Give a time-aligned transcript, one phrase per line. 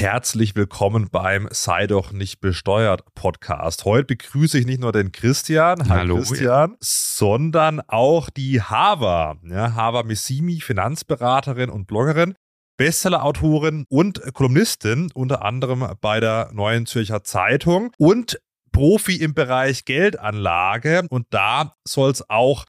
[0.00, 3.84] Herzlich willkommen beim Sei doch nicht besteuert Podcast.
[3.84, 6.76] Heute begrüße ich nicht nur den Christian, hallo Christian, ja.
[6.80, 12.34] sondern auch die Hava, ja, Hava Missimi, Finanzberaterin und Bloggerin,
[12.78, 18.40] Bestsellerautorin und Kolumnistin, unter anderem bei der Neuen Zürcher Zeitung und
[18.72, 21.06] Profi im Bereich Geldanlage.
[21.10, 22.64] Und da soll es auch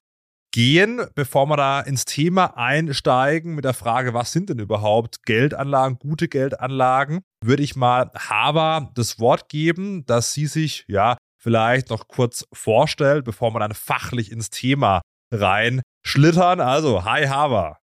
[0.51, 5.97] gehen, bevor wir da ins Thema einsteigen mit der Frage, was sind denn überhaupt Geldanlagen,
[5.97, 12.07] gute Geldanlagen, würde ich mal Haber das Wort geben, dass sie sich ja vielleicht noch
[12.07, 15.01] kurz vorstellt, bevor wir dann fachlich ins Thema
[15.33, 16.59] rein schlittern.
[16.59, 17.80] Also, hi Haber.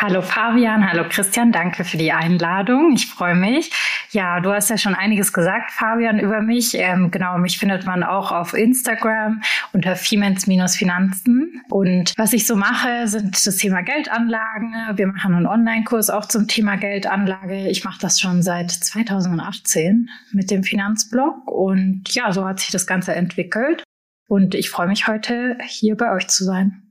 [0.00, 2.92] Hallo Fabian, hallo Christian, danke für die Einladung.
[2.92, 3.72] Ich freue mich.
[4.12, 6.74] Ja, du hast ja schon einiges gesagt, Fabian, über mich.
[6.74, 11.62] Ähm, genau, mich findet man auch auf Instagram unter Femens-Finanzen.
[11.68, 14.72] Und was ich so mache, sind das Thema Geldanlagen.
[14.94, 17.66] Wir machen einen Online-Kurs auch zum Thema Geldanlage.
[17.66, 21.50] Ich mache das schon seit 2018 mit dem Finanzblog.
[21.50, 23.82] Und ja, so hat sich das Ganze entwickelt.
[24.28, 26.87] Und ich freue mich heute, hier bei euch zu sein.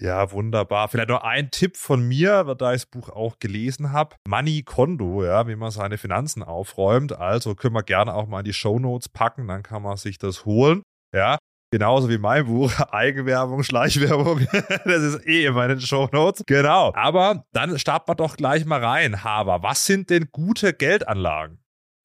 [0.00, 0.88] Ja, wunderbar.
[0.88, 4.14] Vielleicht noch ein Tipp von mir, da ich das Buch auch gelesen habe.
[4.28, 7.12] Money Kondo, ja, wie man seine Finanzen aufräumt.
[7.12, 10.18] Also können wir gerne auch mal in die Show Notes packen, dann kann man sich
[10.18, 10.82] das holen.
[11.14, 11.38] Ja,
[11.70, 14.46] Genauso wie mein Buch, Eigenwerbung, Schleichwerbung.
[14.52, 16.42] das ist eh in meinen Show Notes.
[16.46, 16.92] Genau.
[16.94, 19.62] Aber dann starten wir doch gleich mal rein, Haber.
[19.62, 21.58] Was sind denn gute Geldanlagen?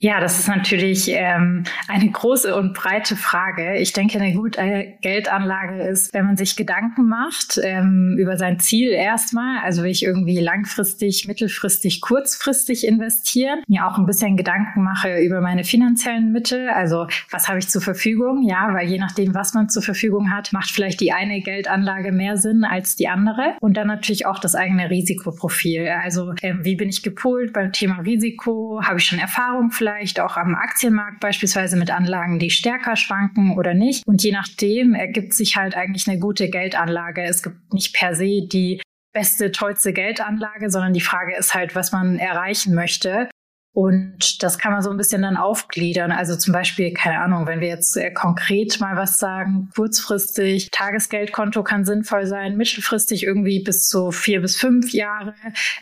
[0.03, 3.77] Ja, das ist natürlich ähm, eine große und breite Frage.
[3.77, 8.89] Ich denke, eine gute Geldanlage ist, wenn man sich Gedanken macht ähm, über sein Ziel
[8.89, 9.59] erstmal.
[9.63, 13.61] Also will ich irgendwie langfristig, mittelfristig, kurzfristig investieren.
[13.69, 16.67] Mir auch ein bisschen Gedanken mache über meine finanziellen Mittel.
[16.67, 18.43] Also was habe ich zur Verfügung?
[18.43, 22.35] Ja, weil je nachdem, was man zur Verfügung hat, macht vielleicht die eine Geldanlage mehr
[22.35, 23.55] Sinn als die andere.
[23.61, 25.87] Und dann natürlich auch das eigene Risikoprofil.
[25.87, 28.81] Also ähm, wie bin ich gepolt beim Thema Risiko?
[28.83, 29.92] Habe ich schon Erfahrung vielleicht?
[29.93, 34.05] Vielleicht auch am Aktienmarkt beispielsweise mit Anlagen, die stärker schwanken oder nicht.
[34.07, 37.23] Und je nachdem ergibt sich halt eigentlich eine gute Geldanlage.
[37.23, 38.81] Es gibt nicht per se die
[39.13, 43.29] beste, tollste Geldanlage, sondern die Frage ist halt, was man erreichen möchte.
[43.73, 46.11] Und das kann man so ein bisschen dann aufgliedern.
[46.11, 51.63] Also zum Beispiel, keine Ahnung, wenn wir jetzt äh, konkret mal was sagen, kurzfristig, Tagesgeldkonto
[51.63, 55.33] kann sinnvoll sein, mittelfristig irgendwie bis zu vier bis fünf Jahre,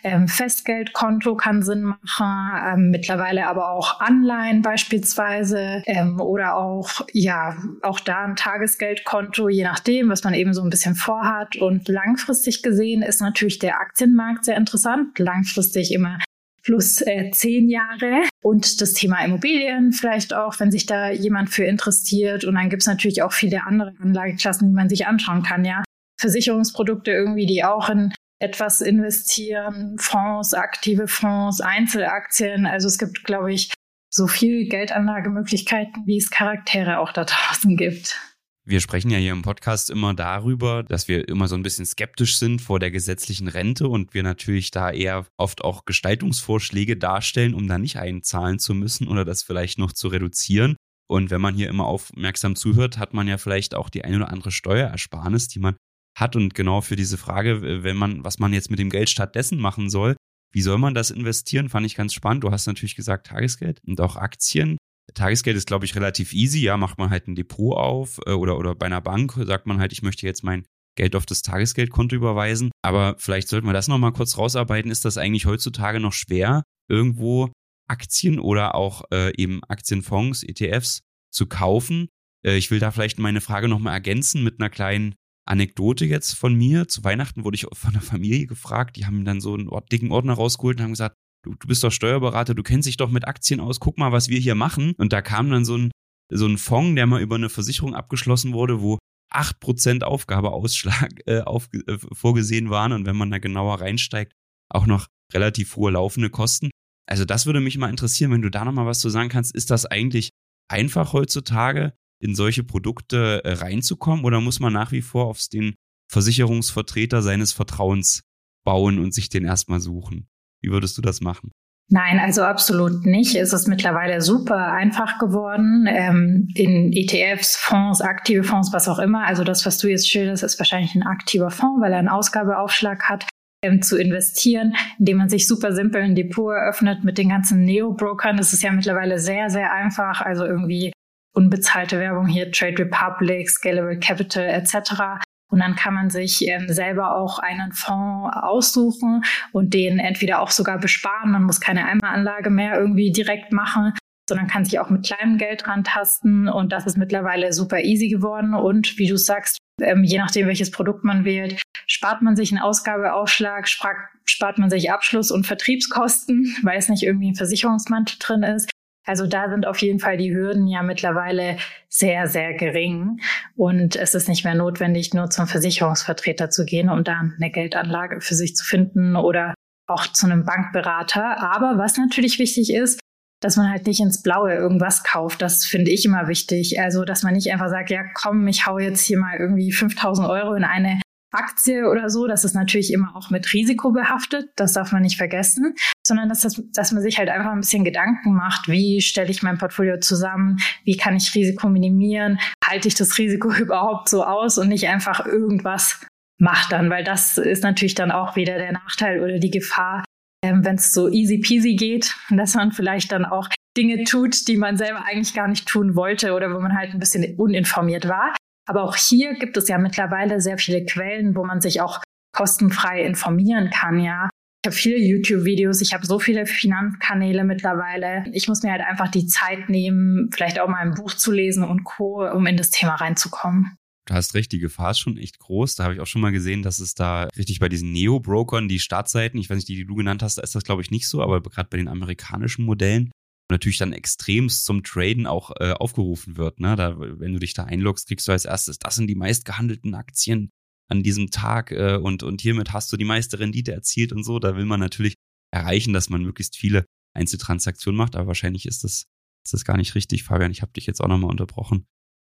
[0.04, 7.58] ähm, Festgeldkonto kann Sinn machen, ähm, mittlerweile aber auch Anleihen beispielsweise ähm, oder auch, ja,
[7.82, 11.58] auch da ein Tagesgeldkonto, je nachdem, was man eben so ein bisschen vorhat.
[11.58, 15.20] Und langfristig gesehen ist natürlich der Aktienmarkt sehr interessant.
[15.20, 16.20] Langfristig immer
[16.64, 18.24] plus äh, zehn Jahre.
[18.44, 22.44] Und das Thema Immobilien vielleicht auch, wenn sich da jemand für interessiert.
[22.44, 25.84] Und dann gibt's natürlich auch viele andere Anlageklassen, die man sich anschauen kann, ja.
[26.20, 32.66] Versicherungsprodukte irgendwie, die auch in etwas investieren, Fonds, aktive Fonds, Einzelaktien.
[32.66, 33.72] Also es gibt, glaube ich,
[34.10, 38.20] so viel Geldanlagemöglichkeiten, wie es Charaktere auch da draußen gibt.
[38.64, 42.38] Wir sprechen ja hier im Podcast immer darüber, dass wir immer so ein bisschen skeptisch
[42.38, 47.68] sind vor der gesetzlichen Rente und wir natürlich da eher oft auch Gestaltungsvorschläge darstellen, um
[47.68, 50.76] da nicht einzahlen zu müssen oder das vielleicht noch zu reduzieren.
[51.08, 54.32] Und wenn man hier immer aufmerksam zuhört, hat man ja vielleicht auch die ein oder
[54.32, 55.76] andere Steuerersparnis, die man
[56.16, 56.36] hat.
[56.36, 59.90] Und genau für diese Frage, wenn man, was man jetzt mit dem Geld stattdessen machen
[59.90, 60.16] soll,
[60.54, 62.44] wie soll man das investieren, fand ich ganz spannend.
[62.44, 64.78] Du hast natürlich gesagt Tagesgeld und auch Aktien.
[65.14, 66.60] Tagesgeld ist, glaube ich, relativ easy.
[66.60, 69.80] Ja, macht man halt ein Depot auf äh, oder, oder bei einer Bank sagt man
[69.80, 72.72] halt, ich möchte jetzt mein Geld auf das Tagesgeldkonto überweisen.
[72.82, 74.92] Aber vielleicht sollten wir das nochmal kurz rausarbeiten.
[74.92, 77.52] Ist das eigentlich heutzutage noch schwer, irgendwo
[77.88, 81.02] Aktien oder auch äh, eben Aktienfonds, ETFs
[81.32, 82.10] zu kaufen?
[82.46, 86.56] Äh, ich will da vielleicht meine Frage nochmal ergänzen mit einer kleinen Anekdote jetzt von
[86.56, 86.88] mir.
[86.88, 88.96] Zu Weihnachten wurde ich von der Familie gefragt.
[88.96, 91.92] Die haben dann so einen dicken Ordner rausgeholt und haben gesagt, du, du bist doch
[91.92, 94.94] Steuerberater, du kennst dich doch mit Aktien aus, guck mal, was wir hier machen.
[94.98, 95.92] Und da kam dann so ein,
[96.32, 99.00] so ein Fonds, der mal über eine Versicherung abgeschlossen wurde, wo
[99.34, 104.34] 8% Aufgabeausschlag äh, auf, äh, vorgesehen waren und wenn man da genauer reinsteigt,
[104.70, 106.70] auch noch relativ hohe laufende Kosten.
[107.08, 109.56] Also das würde mich mal interessieren, wenn du da nochmal was zu sagen kannst.
[109.56, 110.30] Ist das eigentlich
[110.70, 115.74] einfach heutzutage, in solche Produkte äh, reinzukommen oder muss man nach wie vor auf den
[116.12, 118.22] Versicherungsvertreter seines Vertrauens
[118.64, 120.28] bauen und sich den erstmal suchen?
[120.62, 121.52] Wie würdest du das machen?
[121.94, 123.36] Nein, also absolut nicht.
[123.36, 129.26] Es ist mittlerweile super einfach geworden ähm, in ETFs, Fonds, aktive Fonds, was auch immer.
[129.26, 133.10] Also das, was du jetzt schilderst, ist wahrscheinlich ein aktiver Fonds, weil er einen Ausgabeaufschlag
[133.10, 133.28] hat,
[133.62, 138.38] ähm, zu investieren, indem man sich super simpel ein Depot eröffnet mit den ganzen Neo-Brokern.
[138.38, 140.22] Das ist ja mittlerweile sehr, sehr einfach.
[140.22, 140.94] Also irgendwie
[141.34, 145.22] unbezahlte Werbung hier, Trade Republic, Scalable Capital etc.
[145.52, 150.50] Und dann kann man sich ähm, selber auch einen Fonds aussuchen und den entweder auch
[150.50, 151.32] sogar besparen.
[151.32, 153.94] Man muss keine Einmalanlage mehr irgendwie direkt machen,
[154.30, 156.48] sondern kann sich auch mit kleinem Geld rantasten.
[156.48, 158.54] Und das ist mittlerweile super easy geworden.
[158.54, 162.62] Und wie du sagst, ähm, je nachdem, welches Produkt man wählt, spart man sich einen
[162.62, 168.44] Ausgabeaufschlag, spart, spart man sich Abschluss- und Vertriebskosten, weil es nicht irgendwie ein Versicherungsmantel drin
[168.44, 168.72] ist.
[169.06, 171.58] Also da sind auf jeden Fall die Hürden ja mittlerweile
[171.90, 173.20] sehr, sehr gering.
[173.56, 178.22] Und es ist nicht mehr notwendig, nur zum Versicherungsvertreter zu gehen und da eine Geldanlage
[178.22, 179.56] für sich zu finden oder
[179.88, 181.42] auch zu einem Bankberater.
[181.42, 183.00] Aber was natürlich wichtig ist,
[183.42, 185.42] dass man halt nicht ins Blaue irgendwas kauft.
[185.42, 186.80] Das finde ich immer wichtig.
[186.80, 190.30] Also, dass man nicht einfach sagt, ja, komm, ich hau jetzt hier mal irgendwie 5000
[190.30, 191.02] Euro in eine
[191.32, 195.18] Aktie oder so, das ist natürlich immer auch mit Risiko behaftet, das darf man nicht
[195.18, 195.76] vergessen,
[196.06, 199.44] sondern dass, das, dass man sich halt einfach ein bisschen Gedanken macht, wie stelle ich
[199.44, 204.58] mein Portfolio zusammen, wie kann ich Risiko minimieren, halte ich das Risiko überhaupt so aus
[204.58, 206.06] und nicht einfach irgendwas
[206.40, 210.04] macht dann, weil das ist natürlich dann auch wieder der Nachteil oder die Gefahr,
[210.44, 214.58] ähm, wenn es so easy peasy geht, dass man vielleicht dann auch Dinge tut, die
[214.58, 218.36] man selber eigentlich gar nicht tun wollte oder wo man halt ein bisschen uninformiert war.
[218.68, 222.02] Aber auch hier gibt es ja mittlerweile sehr viele Quellen, wo man sich auch
[222.34, 224.30] kostenfrei informieren kann, ja.
[224.64, 228.26] Ich habe viele YouTube-Videos, ich habe so viele Finanzkanäle mittlerweile.
[228.32, 231.64] Ich muss mir halt einfach die Zeit nehmen, vielleicht auch mal ein Buch zu lesen
[231.64, 233.76] und Co., um in das Thema reinzukommen.
[234.08, 235.76] Du hast recht, die Gefahr ist schon echt groß.
[235.76, 238.80] Da habe ich auch schon mal gesehen, dass es da richtig bei diesen Neo-Brokern, die
[238.80, 241.08] Startseiten, ich weiß nicht, die, die du genannt hast, da ist das glaube ich nicht
[241.08, 243.12] so, aber gerade bei den amerikanischen Modellen,
[243.52, 246.60] natürlich dann extremst zum Traden auch äh, aufgerufen wird.
[246.60, 246.76] Ne?
[246.76, 250.50] Da, wenn du dich da einloggst, kriegst du als erstes, das sind die meistgehandelten Aktien
[250.90, 254.40] an diesem Tag äh, und, und hiermit hast du die meiste Rendite erzielt und so.
[254.40, 255.16] Da will man natürlich
[255.52, 259.06] erreichen, dass man möglichst viele Einzeltransaktionen macht, aber wahrscheinlich ist das,
[259.46, 260.52] ist das gar nicht richtig, Fabian.
[260.52, 261.86] Ich habe dich jetzt auch nochmal unterbrochen.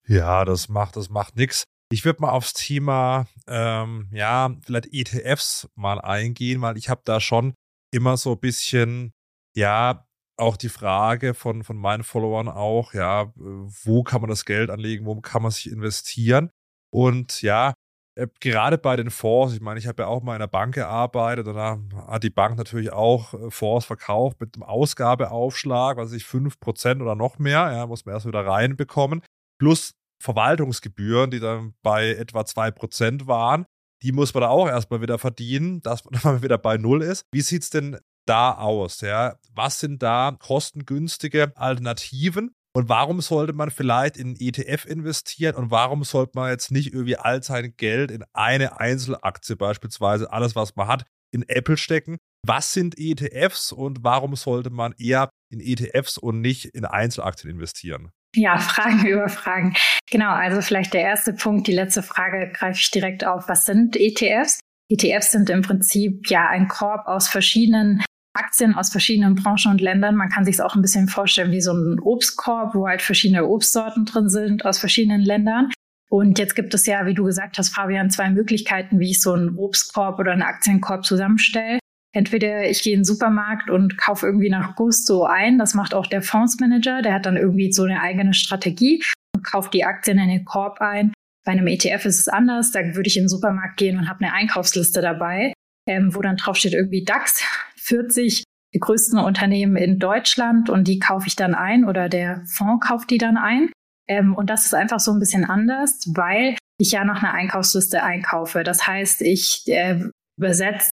[0.07, 1.63] Ja, das macht, das macht nix.
[1.91, 7.19] Ich würde mal aufs Thema, ähm, ja, vielleicht ETFs mal eingehen, weil ich habe da
[7.19, 7.53] schon
[7.91, 9.13] immer so ein bisschen,
[9.55, 10.07] ja,
[10.37, 15.05] auch die Frage von, von meinen Followern auch, ja, wo kann man das Geld anlegen,
[15.05, 16.49] wo kann man sich investieren?
[16.91, 17.73] Und ja,
[18.15, 20.75] äh, gerade bei den Fonds, ich meine, ich habe ja auch mal in der Bank
[20.75, 26.11] gearbeitet und da hat die Bank natürlich auch äh, Fonds verkauft mit einem Ausgabeaufschlag, was
[26.11, 29.21] ich 5% oder noch mehr, ja, muss man erst wieder reinbekommen,
[29.59, 33.65] plus Verwaltungsgebühren, die dann bei etwa 2% waren.
[34.03, 37.25] Die muss man da auch erstmal wieder verdienen, dass man dann wieder bei Null ist.
[37.31, 39.01] Wie sieht es denn da aus?
[39.01, 39.35] Ja?
[39.53, 42.55] Was sind da kostengünstige Alternativen?
[42.75, 47.17] Und warum sollte man vielleicht in ETF investieren und warum sollte man jetzt nicht irgendwie
[47.17, 52.17] all sein Geld in eine Einzelaktie, beispielsweise alles, was man hat, in Apple stecken?
[52.45, 58.11] Was sind ETFs und warum sollte man eher in ETFs und nicht in Einzelaktien investieren?
[58.35, 59.75] Ja, Fragen über Fragen.
[60.09, 63.47] Genau, also vielleicht der erste Punkt, die letzte Frage greife ich direkt auf.
[63.47, 64.59] Was sind ETFs?
[64.89, 68.03] ETFs sind im Prinzip ja ein Korb aus verschiedenen
[68.33, 70.15] Aktien aus verschiedenen Branchen und Ländern.
[70.15, 73.45] Man kann sich es auch ein bisschen vorstellen wie so ein Obstkorb, wo halt verschiedene
[73.45, 75.71] Obstsorten drin sind aus verschiedenen Ländern.
[76.09, 79.33] Und jetzt gibt es ja, wie du gesagt hast, Fabian, zwei Möglichkeiten, wie ich so
[79.33, 81.79] einen Obstkorb oder einen Aktienkorb zusammenstelle.
[82.15, 85.57] Entweder ich gehe in den Supermarkt und kaufe irgendwie nach Gusto ein.
[85.57, 87.01] Das macht auch der Fondsmanager.
[87.01, 89.03] Der hat dann irgendwie so eine eigene Strategie
[89.35, 91.13] und kauft die Aktien in den Korb ein.
[91.43, 92.71] Bei einem ETF ist es anders.
[92.71, 95.53] Da würde ich in den Supermarkt gehen und habe eine Einkaufsliste dabei,
[95.87, 97.43] ähm, wo dann drauf steht irgendwie DAX
[97.85, 98.43] 40
[98.73, 103.09] die größten Unternehmen in Deutschland und die kaufe ich dann ein oder der Fonds kauft
[103.11, 103.69] die dann ein.
[104.07, 108.03] Ähm, und das ist einfach so ein bisschen anders, weil ich ja nach einer Einkaufsliste
[108.03, 108.63] einkaufe.
[108.63, 109.99] Das heißt, ich äh,
[110.37, 110.89] übersetze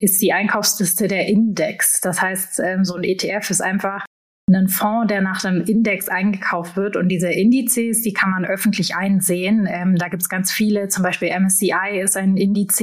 [0.00, 2.00] ist die Einkaufsliste der Index.
[2.00, 4.04] Das heißt, ähm, so ein ETF ist einfach
[4.52, 6.96] ein Fonds, der nach einem Index eingekauft wird.
[6.96, 9.66] Und diese Indizes, die kann man öffentlich einsehen.
[9.70, 12.76] Ähm, da gibt es ganz viele, zum Beispiel MSCI ist ein Indiz,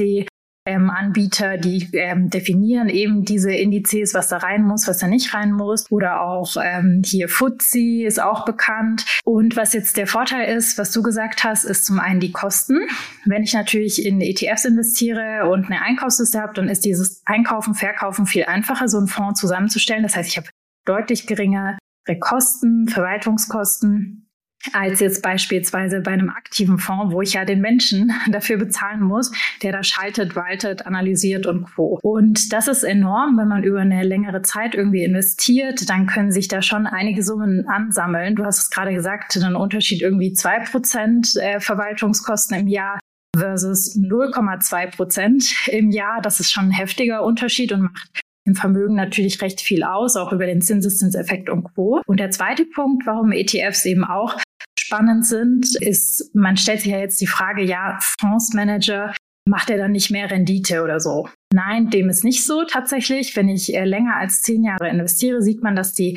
[0.66, 5.32] ähm, Anbieter, die ähm, definieren eben diese Indizes, was da rein muss, was da nicht
[5.32, 5.90] rein muss.
[5.90, 9.04] Oder auch ähm, hier FTSE ist auch bekannt.
[9.24, 12.78] Und was jetzt der Vorteil ist, was du gesagt hast, ist zum einen die Kosten.
[13.24, 18.26] Wenn ich natürlich in ETFs investiere und eine Einkaufsliste habe, dann ist dieses Einkaufen, Verkaufen
[18.26, 20.02] viel einfacher, so einen Fonds zusammenzustellen.
[20.02, 20.48] Das heißt, ich habe
[20.84, 21.76] deutlich geringere
[22.18, 24.29] Kosten, Verwaltungskosten
[24.72, 29.32] als jetzt beispielsweise bei einem aktiven Fonds, wo ich ja den Menschen dafür bezahlen muss,
[29.62, 31.98] der da schaltet, waltet, analysiert und co.
[32.02, 36.48] Und das ist enorm, wenn man über eine längere Zeit irgendwie investiert, dann können sich
[36.48, 38.36] da schon einige Summen ansammeln.
[38.36, 42.98] Du hast es gerade gesagt, ein Unterschied irgendwie zwei Prozent äh, Verwaltungskosten im Jahr
[43.36, 46.20] versus 0,2 Prozent im Jahr.
[46.20, 50.32] Das ist schon ein heftiger Unterschied und macht im Vermögen natürlich recht viel aus, auch
[50.32, 52.02] über den Zinseszinseffekt und Co.
[52.06, 54.40] Und der zweite Punkt, warum ETFs eben auch
[54.78, 59.14] spannend sind, ist, man stellt sich ja jetzt die Frage, ja, Fondsmanager,
[59.48, 61.28] macht er dann nicht mehr Rendite oder so?
[61.54, 63.36] Nein, dem ist nicht so tatsächlich.
[63.36, 66.16] Wenn ich äh, länger als zehn Jahre investiere, sieht man, dass die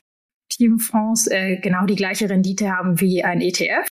[0.52, 3.88] Teamfonds äh, genau die gleiche Rendite haben wie ein ETF.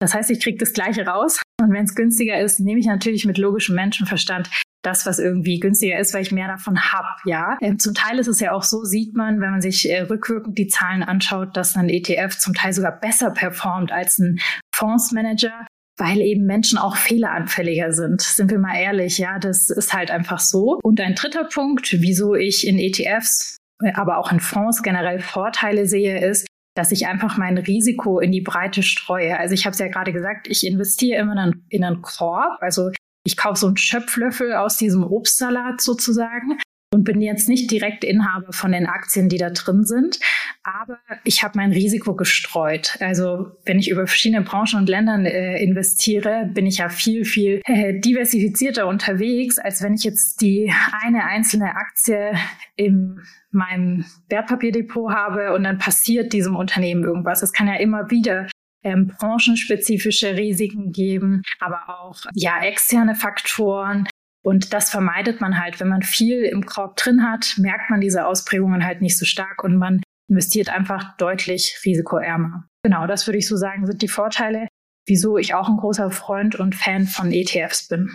[0.00, 1.40] Das heißt, ich kriege das gleiche raus.
[1.60, 4.50] Und wenn es günstiger ist, nehme ich natürlich mit logischem Menschenverstand
[4.86, 7.08] das, was irgendwie günstiger ist, weil ich mehr davon habe.
[7.24, 10.02] Ja, ähm, zum Teil ist es ja auch so, sieht man, wenn man sich äh,
[10.02, 14.38] rückwirkend die Zahlen anschaut, dass ein ETF zum Teil sogar besser performt als ein
[14.74, 15.66] Fondsmanager,
[15.98, 18.20] weil eben Menschen auch fehleranfälliger sind.
[18.20, 20.78] Sind wir mal ehrlich, ja, das ist halt einfach so.
[20.82, 25.86] Und ein dritter Punkt, wieso ich in ETFs, äh, aber auch in Fonds generell Vorteile
[25.86, 29.38] sehe, ist, dass ich einfach mein Risiko in die Breite streue.
[29.38, 32.58] Also ich habe es ja gerade gesagt, ich investiere immer in einen Korb.
[32.60, 32.90] Also
[33.26, 36.58] ich kaufe so einen Schöpflöffel aus diesem Obstsalat sozusagen
[36.94, 40.18] und bin jetzt nicht direkt Inhaber von den Aktien, die da drin sind,
[40.62, 42.96] aber ich habe mein Risiko gestreut.
[43.00, 47.60] Also wenn ich über verschiedene Branchen und Ländern äh, investiere, bin ich ja viel, viel
[47.64, 50.72] äh, diversifizierter unterwegs, als wenn ich jetzt die
[51.04, 52.32] eine einzelne Aktie
[52.76, 57.42] in meinem Wertpapierdepot habe und dann passiert diesem Unternehmen irgendwas.
[57.42, 58.46] Es kann ja immer wieder
[58.86, 64.06] ähm, branchenspezifische Risiken geben, aber auch ja externe Faktoren.
[64.44, 68.26] Und das vermeidet man halt, wenn man viel im Korb drin hat, merkt man diese
[68.26, 72.68] Ausprägungen halt nicht so stark und man investiert einfach deutlich risikoärmer.
[72.84, 74.68] Genau, das würde ich so sagen, sind die Vorteile,
[75.04, 78.10] wieso ich auch ein großer Freund und Fan von ETFs bin.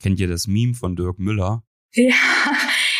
[0.00, 1.64] Kennt ihr das Meme von Dirk Müller?
[1.94, 2.14] Ja,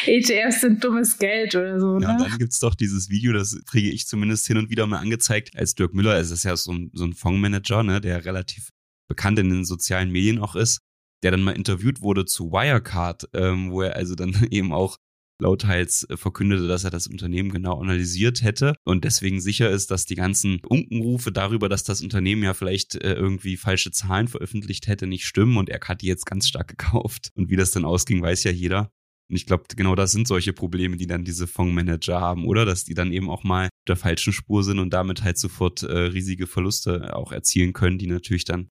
[0.07, 1.99] ETFs sind dummes Geld oder so.
[1.99, 2.07] Ne?
[2.07, 5.57] Ja, dann gibt's doch dieses Video, das kriege ich zumindest hin und wieder mal angezeigt,
[5.57, 8.71] als Dirk Müller, es ist ja so ein, so ein Fondsmanager, ne, der relativ
[9.09, 10.81] bekannt in den sozialen Medien auch ist,
[11.23, 14.97] der dann mal interviewt wurde zu Wirecard, ähm, wo er also dann eben auch
[15.41, 20.07] lauthals äh, verkündete, dass er das Unternehmen genau analysiert hätte und deswegen sicher ist, dass
[20.07, 25.07] die ganzen Unkenrufe darüber, dass das Unternehmen ja vielleicht äh, irgendwie falsche Zahlen veröffentlicht hätte,
[25.07, 27.31] nicht stimmen und er hat die jetzt ganz stark gekauft.
[27.35, 28.91] Und wie das dann ausging, weiß ja jeder.
[29.29, 32.64] Und ich glaube, genau das sind solche Probleme, die dann diese Fondsmanager haben, oder?
[32.64, 35.83] Dass die dann eben auch mal auf der falschen Spur sind und damit halt sofort
[35.83, 38.69] äh, riesige Verluste auch erzielen können, die natürlich dann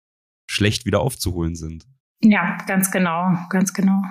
[0.49, 1.85] schlecht wieder aufzuholen sind.
[2.23, 4.01] Ja, ganz genau, ganz genau.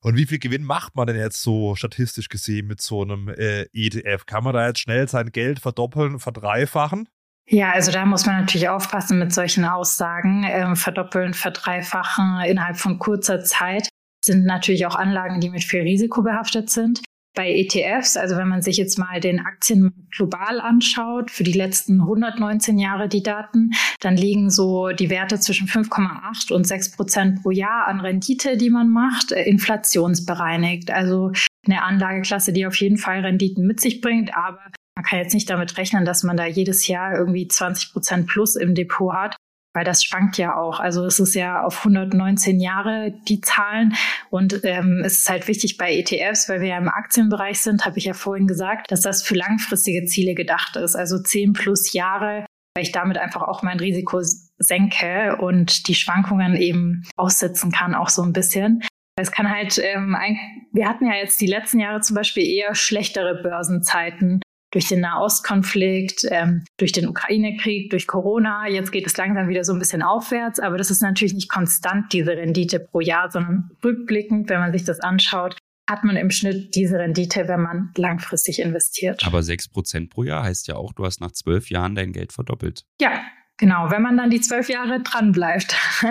[0.00, 3.66] Und wie viel Gewinn macht man denn jetzt so statistisch gesehen mit so einem äh,
[3.72, 4.26] ETF?
[4.26, 7.08] Kann man da jetzt schnell sein Geld verdoppeln, verdreifachen?
[7.50, 10.44] Ja, also da muss man natürlich aufpassen mit solchen Aussagen.
[10.46, 13.88] Ähm, verdoppeln, verdreifachen innerhalb von kurzer Zeit
[14.24, 17.02] sind natürlich auch Anlagen, die mit viel Risiko behaftet sind.
[17.34, 22.00] Bei ETFs, also wenn man sich jetzt mal den Aktienmarkt global anschaut, für die letzten
[22.00, 23.70] 119 Jahre die Daten,
[24.00, 28.70] dann liegen so die Werte zwischen 5,8 und 6 Prozent pro Jahr an Rendite, die
[28.70, 30.90] man macht, äh, inflationsbereinigt.
[30.90, 31.30] Also
[31.64, 34.58] eine Anlageklasse, die auf jeden Fall Renditen mit sich bringt, aber
[34.96, 38.56] man kann jetzt nicht damit rechnen, dass man da jedes Jahr irgendwie 20 Prozent plus
[38.56, 39.36] im Depot hat
[39.78, 40.80] weil das schwankt ja auch.
[40.80, 43.94] Also es ist ja auf 119 Jahre die Zahlen
[44.28, 47.96] und ähm, es ist halt wichtig bei ETFs, weil wir ja im Aktienbereich sind, habe
[47.96, 52.44] ich ja vorhin gesagt, dass das für langfristige Ziele gedacht ist, also 10 plus Jahre,
[52.74, 54.20] weil ich damit einfach auch mein Risiko
[54.58, 58.82] senke und die Schwankungen eben aussitzen kann, auch so ein bisschen.
[59.14, 60.36] Es kann halt, ähm, ein,
[60.72, 66.26] wir hatten ja jetzt die letzten Jahre zum Beispiel eher schlechtere Börsenzeiten durch den Nahostkonflikt,
[66.30, 68.68] ähm, durch den Ukraine-Krieg, durch Corona.
[68.68, 72.12] Jetzt geht es langsam wieder so ein bisschen aufwärts, aber das ist natürlich nicht konstant,
[72.12, 75.56] diese Rendite pro Jahr, sondern rückblickend, wenn man sich das anschaut,
[75.88, 79.26] hat man im Schnitt diese Rendite, wenn man langfristig investiert.
[79.26, 82.32] Aber sechs Prozent pro Jahr heißt ja auch, du hast nach zwölf Jahren dein Geld
[82.32, 82.84] verdoppelt.
[83.00, 83.22] Ja,
[83.56, 85.76] genau, wenn man dann die zwölf Jahre dran bleibt.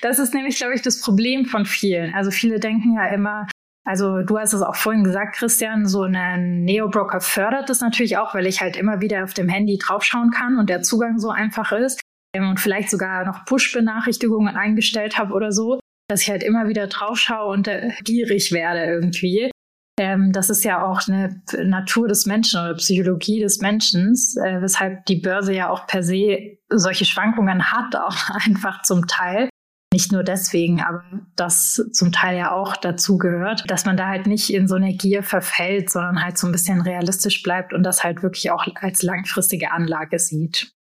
[0.00, 2.14] Das ist nämlich, glaube ich, das Problem von vielen.
[2.14, 3.48] Also viele denken ja immer,
[3.88, 8.34] also du hast es auch vorhin gesagt, Christian, so ein Neo-Broker fördert das natürlich auch,
[8.34, 11.72] weil ich halt immer wieder auf dem Handy draufschauen kann und der Zugang so einfach
[11.72, 11.98] ist
[12.34, 16.86] ähm, und vielleicht sogar noch Push-Benachrichtigungen eingestellt habe oder so, dass ich halt immer wieder
[16.86, 19.50] draufschaue und äh, gierig werde irgendwie.
[19.98, 24.12] Ähm, das ist ja auch eine Natur des Menschen oder Psychologie des Menschen,
[24.44, 29.48] äh, weshalb die Börse ja auch per se solche Schwankungen hat, auch einfach zum Teil.
[29.92, 31.02] Nicht nur deswegen, aber
[31.34, 34.94] das zum Teil ja auch dazu gehört, dass man da halt nicht in so eine
[34.94, 39.02] Gier verfällt, sondern halt so ein bisschen realistisch bleibt und das halt wirklich auch als
[39.02, 40.72] langfristige Anlage sieht.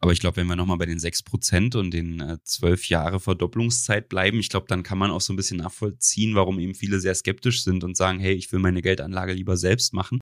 [0.00, 4.08] Aber ich glaube, wenn wir nochmal bei den 6% und den äh, 12 Jahre Verdopplungszeit
[4.08, 7.14] bleiben, ich glaube, dann kann man auch so ein bisschen nachvollziehen, warum eben viele sehr
[7.14, 10.20] skeptisch sind und sagen, hey, ich will meine Geldanlage lieber selbst machen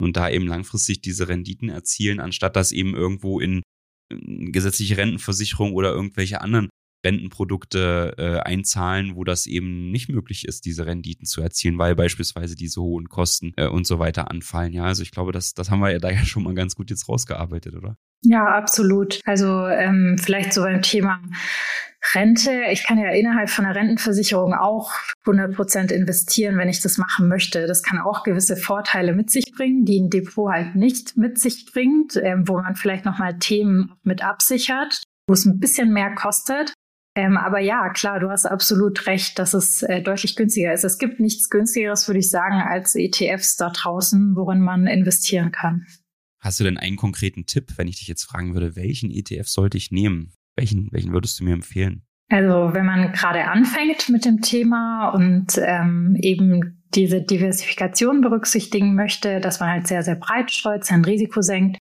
[0.00, 3.62] und da eben langfristig diese Renditen erzielen, anstatt das eben irgendwo in
[4.08, 6.70] gesetzliche Rentenversicherung oder irgendwelche anderen
[7.04, 12.56] Rentenprodukte äh, einzahlen, wo das eben nicht möglich ist, diese Renditen zu erzielen, weil beispielsweise
[12.56, 14.72] diese hohen Kosten äh, und so weiter anfallen.
[14.72, 16.90] Ja, also ich glaube, das, das haben wir ja da ja schon mal ganz gut
[16.90, 17.96] jetzt rausgearbeitet, oder?
[18.22, 19.20] Ja, absolut.
[19.24, 21.20] Also ähm, vielleicht so beim Thema
[22.14, 22.64] Rente.
[22.70, 24.92] Ich kann ja innerhalb von einer Rentenversicherung auch
[25.26, 27.66] 100 Prozent investieren, wenn ich das machen möchte.
[27.66, 31.70] Das kann auch gewisse Vorteile mit sich bringen, die ein Depot halt nicht mit sich
[31.70, 36.72] bringt, ähm, wo man vielleicht nochmal Themen mit absichert, wo es ein bisschen mehr kostet.
[37.20, 40.84] Ähm, aber ja, klar, du hast absolut recht, dass es äh, deutlich günstiger ist.
[40.84, 45.86] Es gibt nichts günstigeres, würde ich sagen, als ETFs da draußen, worin man investieren kann.
[46.38, 49.76] Hast du denn einen konkreten Tipp, wenn ich dich jetzt fragen würde, welchen ETF sollte
[49.76, 50.32] ich nehmen?
[50.56, 52.06] Welchen, welchen würdest du mir empfehlen?
[52.30, 59.40] Also wenn man gerade anfängt mit dem Thema und ähm, eben diese Diversifikation berücksichtigen möchte,
[59.40, 61.76] dass man halt sehr, sehr breit streut, sein Risiko senkt,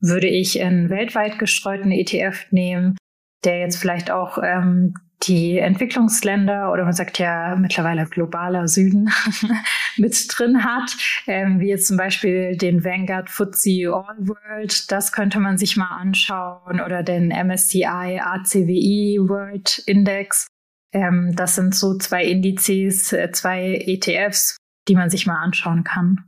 [0.00, 2.96] würde ich einen weltweit gestreuten ETF nehmen,
[3.44, 9.10] der jetzt vielleicht auch ähm, die Entwicklungsländer oder man sagt ja mittlerweile globaler Süden
[9.96, 10.94] mit drin hat,
[11.26, 15.96] ähm, wie jetzt zum Beispiel den Vanguard FTSE All World, das könnte man sich mal
[15.96, 20.46] anschauen oder den MSCI ACWI World Index.
[20.92, 24.56] Ähm, das sind so zwei Indizes, äh, zwei ETFs,
[24.88, 26.24] die man sich mal anschauen kann.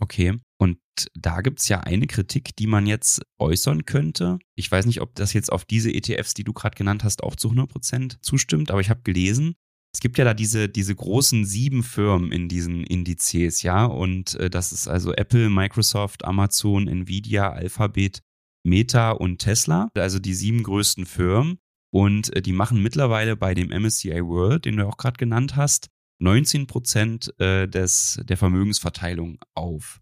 [0.00, 0.38] Okay.
[0.58, 0.78] Und
[1.14, 4.38] da gibt es ja eine Kritik, die man jetzt äußern könnte.
[4.56, 7.36] Ich weiß nicht, ob das jetzt auf diese ETFs, die du gerade genannt hast, auch
[7.36, 9.54] zu 100% zustimmt, aber ich habe gelesen,
[9.92, 14.48] es gibt ja da diese, diese großen sieben Firmen in diesen Indizes, ja, und äh,
[14.48, 18.22] das ist also Apple, Microsoft, Amazon, Nvidia, Alphabet,
[18.64, 21.58] Meta und Tesla, also die sieben größten Firmen.
[21.92, 25.88] Und äh, die machen mittlerweile bei dem MSCI World, den du auch gerade genannt hast,
[26.20, 30.00] 19 Prozent äh, der Vermögensverteilung auf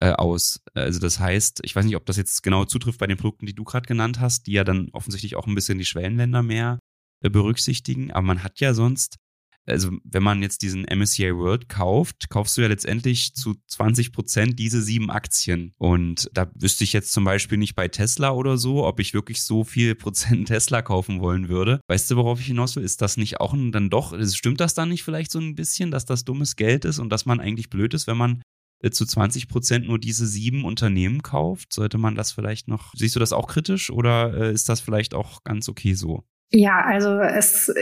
[0.00, 0.62] äh, aus.
[0.74, 3.54] Also das heißt, ich weiß nicht, ob das jetzt genau zutrifft bei den Produkten, die
[3.54, 6.78] du gerade genannt hast, die ja dann offensichtlich auch ein bisschen die Schwellenländer mehr
[7.22, 8.10] äh, berücksichtigen.
[8.10, 9.16] Aber man hat ja sonst,
[9.70, 14.58] also wenn man jetzt diesen MSCI World kauft, kaufst du ja letztendlich zu 20 Prozent
[14.58, 15.72] diese sieben Aktien.
[15.78, 19.42] Und da wüsste ich jetzt zum Beispiel nicht bei Tesla oder so, ob ich wirklich
[19.42, 21.80] so viel Prozent Tesla kaufen wollen würde.
[21.88, 22.84] Weißt du, worauf ich hinaus will?
[22.84, 25.90] Ist das nicht auch ein, dann doch, stimmt das dann nicht vielleicht so ein bisschen,
[25.90, 28.42] dass das dummes Geld ist und dass man eigentlich blöd ist, wenn man
[28.82, 31.72] äh, zu 20 Prozent nur diese sieben Unternehmen kauft?
[31.72, 35.14] Sollte man das vielleicht noch, siehst du das auch kritisch oder äh, ist das vielleicht
[35.14, 36.24] auch ganz okay so?
[36.52, 37.72] Ja, also es,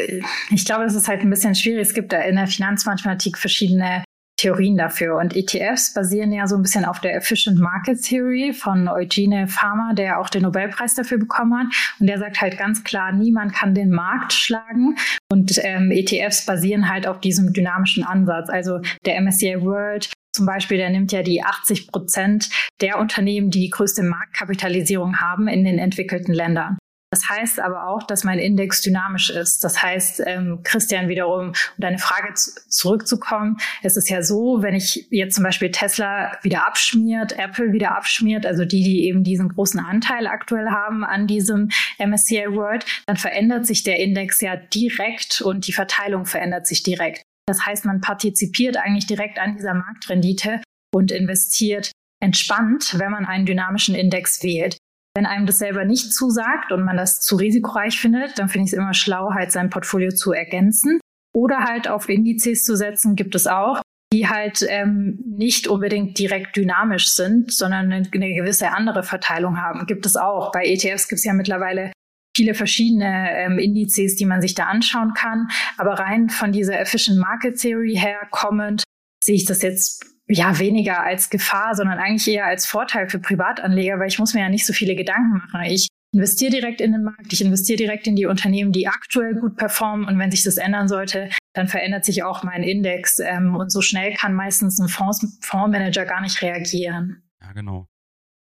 [0.51, 1.89] ich glaube, es ist halt ein bisschen schwierig.
[1.89, 4.05] Es gibt da in der Finanzmathematik verschiedene
[4.39, 5.17] Theorien dafür.
[5.17, 9.95] Und ETFs basieren ja so ein bisschen auf der Efficient Market Theory von Eugene Farmer,
[9.95, 11.67] der auch den Nobelpreis dafür bekommen hat.
[11.99, 14.97] Und der sagt halt ganz klar, niemand kann den Markt schlagen.
[15.31, 18.49] Und ähm, ETFs basieren halt auf diesem dynamischen Ansatz.
[18.49, 22.49] Also der MSCI World zum Beispiel, der nimmt ja die 80 Prozent
[22.81, 26.79] der Unternehmen, die die größte Marktkapitalisierung haben in den entwickelten Ländern.
[27.11, 29.65] Das heißt aber auch, dass mein Index dynamisch ist.
[29.65, 34.75] Das heißt, ähm, Christian, wiederum, um deine Frage zu, zurückzukommen, es ist ja so, wenn
[34.75, 39.49] ich jetzt zum Beispiel Tesla wieder abschmiert, Apple wieder abschmiert, also die, die eben diesen
[39.49, 45.41] großen Anteil aktuell haben an diesem MSCI World, dann verändert sich der Index ja direkt
[45.41, 47.23] und die Verteilung verändert sich direkt.
[47.47, 50.61] Das heißt, man partizipiert eigentlich direkt an dieser Marktrendite
[50.95, 51.91] und investiert
[52.21, 54.77] entspannt, wenn man einen dynamischen Index wählt.
[55.19, 58.73] Wenn einem das selber nicht zusagt und man das zu risikoreich findet, dann finde ich
[58.73, 61.01] es immer schlau, halt sein Portfolio zu ergänzen
[61.35, 66.57] oder halt auf Indizes zu setzen, gibt es auch, die halt ähm, nicht unbedingt direkt
[66.57, 69.87] dynamisch sind, sondern eine, eine gewisse andere Verteilung haben.
[69.87, 70.53] Gibt es auch.
[70.53, 71.91] Bei ETFs gibt es ja mittlerweile
[72.37, 75.49] viele verschiedene ähm, Indizes, die man sich da anschauen kann.
[75.79, 78.85] Aber rein von dieser Efficient Market Theory her kommend
[79.25, 83.99] sehe ich das jetzt ja weniger als Gefahr, sondern eigentlich eher als Vorteil für Privatanleger,
[83.99, 85.63] weil ich muss mir ja nicht so viele Gedanken machen.
[85.65, 89.57] Ich investiere direkt in den Markt, ich investiere direkt in die Unternehmen, die aktuell gut
[89.57, 93.71] performen und wenn sich das ändern sollte, dann verändert sich auch mein Index ähm, und
[93.71, 97.23] so schnell kann meistens ein Fonds, Fondsmanager gar nicht reagieren.
[97.43, 97.87] Ja, genau.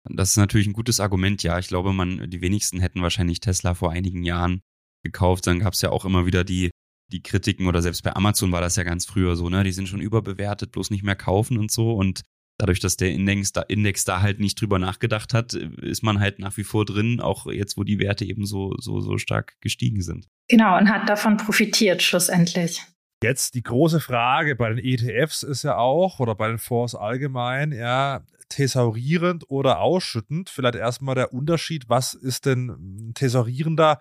[0.07, 1.57] Das ist natürlich ein gutes Argument, ja.
[1.57, 4.61] Ich glaube, man, die wenigsten hätten wahrscheinlich Tesla vor einigen Jahren
[5.03, 5.47] gekauft.
[5.47, 6.69] Dann gab es ja auch immer wieder die,
[7.11, 9.63] die Kritiken oder selbst bei Amazon war das ja ganz früher so, ne?
[9.63, 11.93] Die sind schon überbewertet, bloß nicht mehr kaufen und so.
[11.93, 12.21] Und
[12.57, 16.39] dadurch, dass der Index da, Index da halt nicht drüber nachgedacht hat, ist man halt
[16.39, 20.01] nach wie vor drin, auch jetzt, wo die Werte eben so, so, so stark gestiegen
[20.01, 20.27] sind.
[20.47, 22.81] Genau, und hat davon profitiert schlussendlich.
[23.23, 27.71] Jetzt die große Frage bei den ETFs ist ja auch, oder bei den Fonds allgemein,
[27.71, 30.49] ja, thesaurierend oder ausschüttend.
[30.49, 33.99] Vielleicht erstmal der Unterschied, was ist denn ein thesaurierender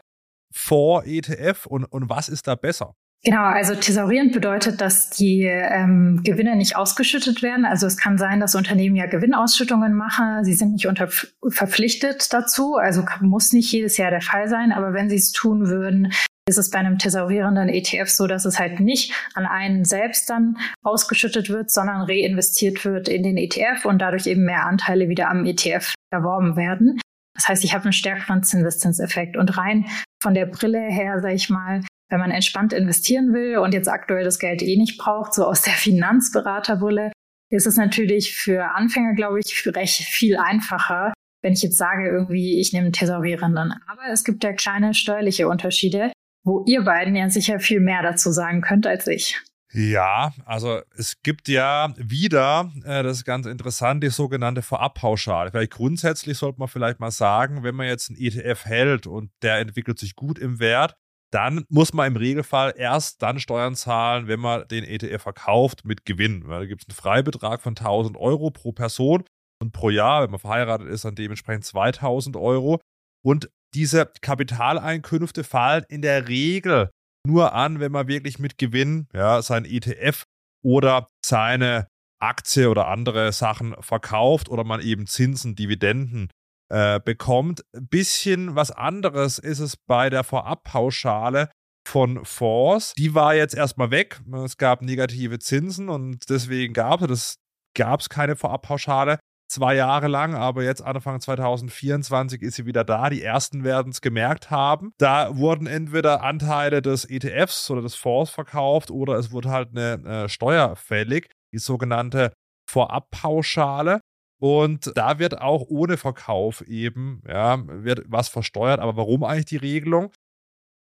[0.55, 2.95] vor ETF und, und was ist da besser?
[3.25, 7.65] Genau, also thesaurierend bedeutet, dass die ähm, Gewinne nicht ausgeschüttet werden.
[7.65, 10.45] Also es kann sein, dass Unternehmen ja Gewinnausschüttungen machen.
[10.45, 11.09] Sie sind nicht unter,
[11.49, 12.75] verpflichtet dazu.
[12.75, 14.73] Also muss nicht jedes Jahr der Fall sein.
[14.73, 16.13] Aber wenn sie es tun würden,
[16.47, 20.59] ist es bei einem thesaurierenden ETF so, dass es halt nicht an einen selbst dann
[20.83, 25.47] ausgeschüttet wird, sondern reinvestiert wird in den ETF und dadurch eben mehr Anteile wieder am
[25.47, 27.01] ETF erworben werden.
[27.35, 29.37] Das heißt, ich habe einen stärkeren Zinseszinseffekt.
[29.37, 29.87] Und rein
[30.23, 34.25] von der Brille her, sage ich mal, wenn man entspannt investieren will und jetzt aktuell
[34.25, 37.13] das Geld eh nicht braucht, so aus der Finanzberaterbrille,
[37.51, 42.59] ist es natürlich für Anfänger, glaube ich, recht viel einfacher, wenn ich jetzt sage, irgendwie,
[42.59, 43.75] ich nehme Thesaurierenden.
[43.87, 46.11] Aber es gibt ja kleine steuerliche Unterschiede,
[46.43, 49.41] wo ihr beiden ja sicher viel mehr dazu sagen könnt als ich.
[49.77, 55.51] Ja, also es gibt ja wieder, äh, das ist ganz interessant, die sogenannte Vorabpauschale.
[55.51, 59.59] Vielleicht grundsätzlich sollte man vielleicht mal sagen, wenn man jetzt einen ETF hält und der
[59.59, 60.95] entwickelt sich gut im Wert,
[61.33, 66.05] dann muss man im Regelfall erst dann Steuern zahlen, wenn man den ETF verkauft mit
[66.05, 66.45] Gewinn.
[66.49, 69.25] Da gibt es einen Freibetrag von 1000 Euro pro Person
[69.61, 72.81] und pro Jahr, wenn man verheiratet ist, dann dementsprechend 2000 Euro.
[73.25, 76.91] Und diese Kapitaleinkünfte fallen in der Regel
[77.27, 80.25] nur an, wenn man wirklich mit Gewinn ja, sein ETF
[80.63, 81.89] oder seine
[82.21, 86.31] Aktie oder andere Sachen verkauft oder man eben Zinsen, Dividenden
[86.71, 87.65] äh, bekommt.
[87.73, 91.51] Bisschen was anderes ist es bei der Vorabpauschale
[91.87, 92.95] von Fonds.
[92.95, 94.21] Die war jetzt erstmal weg.
[94.45, 97.37] Es gab negative Zinsen und deswegen gab es,
[97.77, 103.11] gab es keine Vorabpauschale zwei Jahre lang, aber jetzt Anfang 2024 ist sie wieder da.
[103.11, 104.93] Die ersten werden es gemerkt haben.
[104.99, 110.25] Da wurden entweder Anteile des ETFs oder des Fonds verkauft oder es wurde halt eine
[110.25, 112.33] äh, Steuer fällig, die sogenannte
[112.69, 114.01] Vorabpauschale.
[114.41, 118.81] Und da wird auch ohne Verkauf eben, ja, wird was versteuert.
[118.81, 120.13] Aber warum eigentlich die Regelung?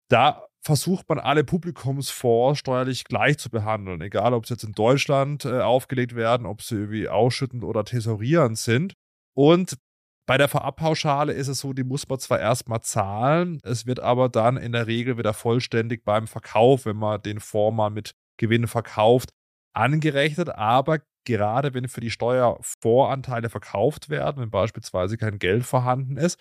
[0.09, 5.45] Da versucht man alle Publikumsfonds steuerlich gleich zu behandeln, egal ob sie jetzt in Deutschland
[5.45, 8.93] äh, aufgelegt werden, ob sie irgendwie ausschüttend oder tesorierend sind.
[9.35, 9.77] Und
[10.25, 14.29] bei der Vorabpauschale ist es so, die muss man zwar erstmal zahlen, es wird aber
[14.29, 18.67] dann in der Regel wieder vollständig beim Verkauf, wenn man den Fonds mal mit Gewinn
[18.67, 19.31] verkauft,
[19.73, 20.49] angerechnet.
[20.49, 26.39] Aber gerade wenn für die Steuer Voranteile verkauft werden, wenn beispielsweise kein Geld vorhanden ist,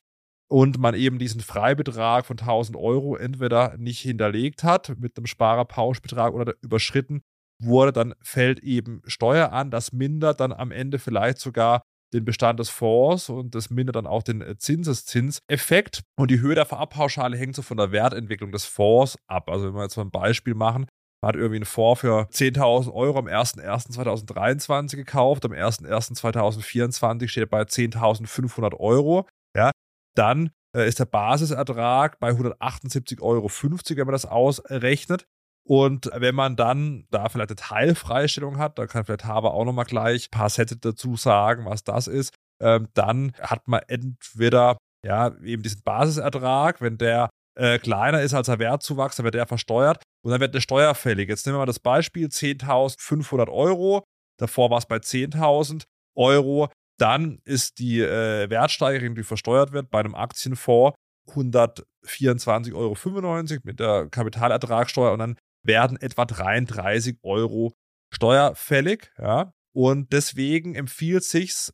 [0.53, 6.35] und man eben diesen Freibetrag von 1000 Euro entweder nicht hinterlegt hat mit einem Sparerpauschbetrag
[6.35, 7.23] oder überschritten
[7.59, 9.71] wurde, dann fällt eben Steuer an.
[9.71, 11.81] Das mindert dann am Ende vielleicht sogar
[12.13, 16.03] den Bestand des Fonds und das mindert dann auch den Zinseszinseffekt.
[16.19, 19.49] Und die Höhe der Verabpauschale hängt so von der Wertentwicklung des Fonds ab.
[19.49, 20.85] Also wenn wir jetzt mal ein Beispiel machen,
[21.23, 27.47] man hat irgendwie einen Fonds für 10.000 Euro am 01.01.2023 gekauft, am 01.01.2024 steht er
[27.47, 29.27] bei 10.500 Euro.
[29.57, 29.71] Ja,
[30.15, 35.27] dann äh, ist der Basisertrag bei 178,50 Euro, wenn man das ausrechnet.
[35.65, 39.85] Und wenn man dann da vielleicht eine Teilfreistellung hat, da kann vielleicht Haber auch nochmal
[39.85, 45.37] gleich ein paar Sätze dazu sagen, was das ist, ähm, dann hat man entweder ja
[45.43, 50.03] eben diesen Basisertrag, wenn der äh, kleiner ist als der Wertzuwachs, dann wird der versteuert
[50.25, 51.29] und dann wird eine Steuer fällig.
[51.29, 54.05] Jetzt nehmen wir mal das Beispiel 10.500 Euro,
[54.41, 55.85] davor war es bei 10.000
[56.17, 56.71] Euro,
[57.03, 60.97] dann ist die äh, Wertsteigerung, die versteuert wird, bei einem Aktienfonds
[61.29, 67.73] 124,95 Euro mit der Kapitalertragssteuer und dann werden etwa 33 Euro
[68.15, 69.11] steuerfällig.
[69.19, 69.53] Ja?
[69.75, 71.71] Und deswegen empfiehlt sich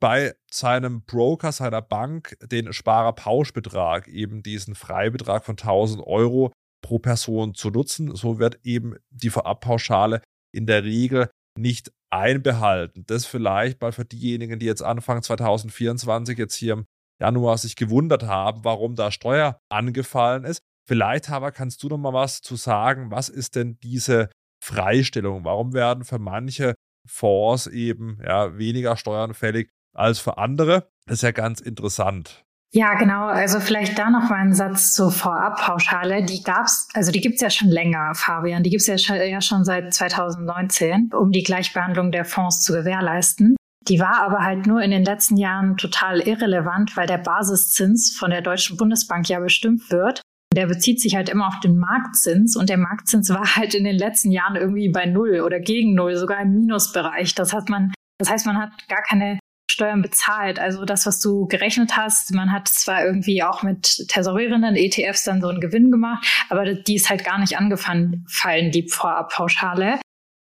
[0.00, 7.54] bei seinem Broker, seiner Bank, den Sparerpauschbetrag, eben diesen Freibetrag von 1000 Euro pro Person
[7.54, 8.14] zu nutzen.
[8.14, 11.28] So wird eben die Vorabpauschale in der Regel
[11.58, 13.04] nicht einbehalten.
[13.06, 16.86] Das vielleicht mal für diejenigen, die jetzt Anfang 2024 jetzt hier im
[17.20, 20.62] Januar sich gewundert haben, warum da Steuer angefallen ist.
[20.88, 23.10] Vielleicht, aber kannst du noch mal was zu sagen?
[23.10, 24.30] Was ist denn diese
[24.62, 25.44] Freistellung?
[25.44, 26.74] Warum werden für manche
[27.06, 30.90] Fonds eben ja, weniger Steuern fällig als für andere?
[31.06, 32.44] Das ist ja ganz interessant.
[32.72, 33.26] Ja, genau.
[33.26, 36.24] Also vielleicht da noch mal ein Satz zur Vorabpauschale.
[36.24, 38.62] Die gab's, also die gibt's ja schon länger, Fabian.
[38.62, 43.56] Die gibt's ja schon, ja schon seit 2019, um die Gleichbehandlung der Fonds zu gewährleisten.
[43.88, 48.30] Die war aber halt nur in den letzten Jahren total irrelevant, weil der Basiszins von
[48.30, 50.20] der Deutschen Bundesbank ja bestimmt wird.
[50.54, 53.96] Der bezieht sich halt immer auf den Marktzins und der Marktzins war halt in den
[53.96, 57.34] letzten Jahren irgendwie bei Null oder gegen Null, sogar im Minusbereich.
[57.34, 59.39] Das hat man, das heißt, man hat gar keine
[59.80, 60.58] Steuern bezahlt.
[60.58, 65.40] Also das, was du gerechnet hast, man hat zwar irgendwie auch mit tesorierenden ETFs dann
[65.40, 68.26] so einen Gewinn gemacht, aber die ist halt gar nicht angefallen,
[68.72, 69.98] die Vorabpauschale.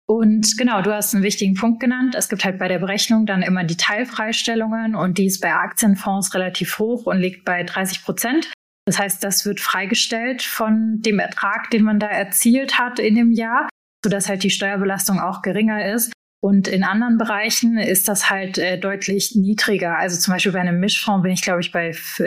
[0.10, 2.16] Und genau, du hast einen wichtigen Punkt genannt.
[2.16, 6.34] Es gibt halt bei der Berechnung dann immer die Teilfreistellungen und die ist bei Aktienfonds
[6.34, 8.54] relativ hoch und liegt bei 30 Prozent.
[8.86, 13.34] Das heißt, das wird freigestellt von dem Ertrag, den man da erzielt hat in dem
[13.34, 13.68] Jahr,
[14.02, 16.14] sodass halt die Steuerbelastung auch geringer ist.
[16.40, 19.98] Und in anderen Bereichen ist das halt äh, deutlich niedriger.
[19.98, 22.26] Also zum Beispiel bei einem Mischfonds bin ich, glaube ich, bei 15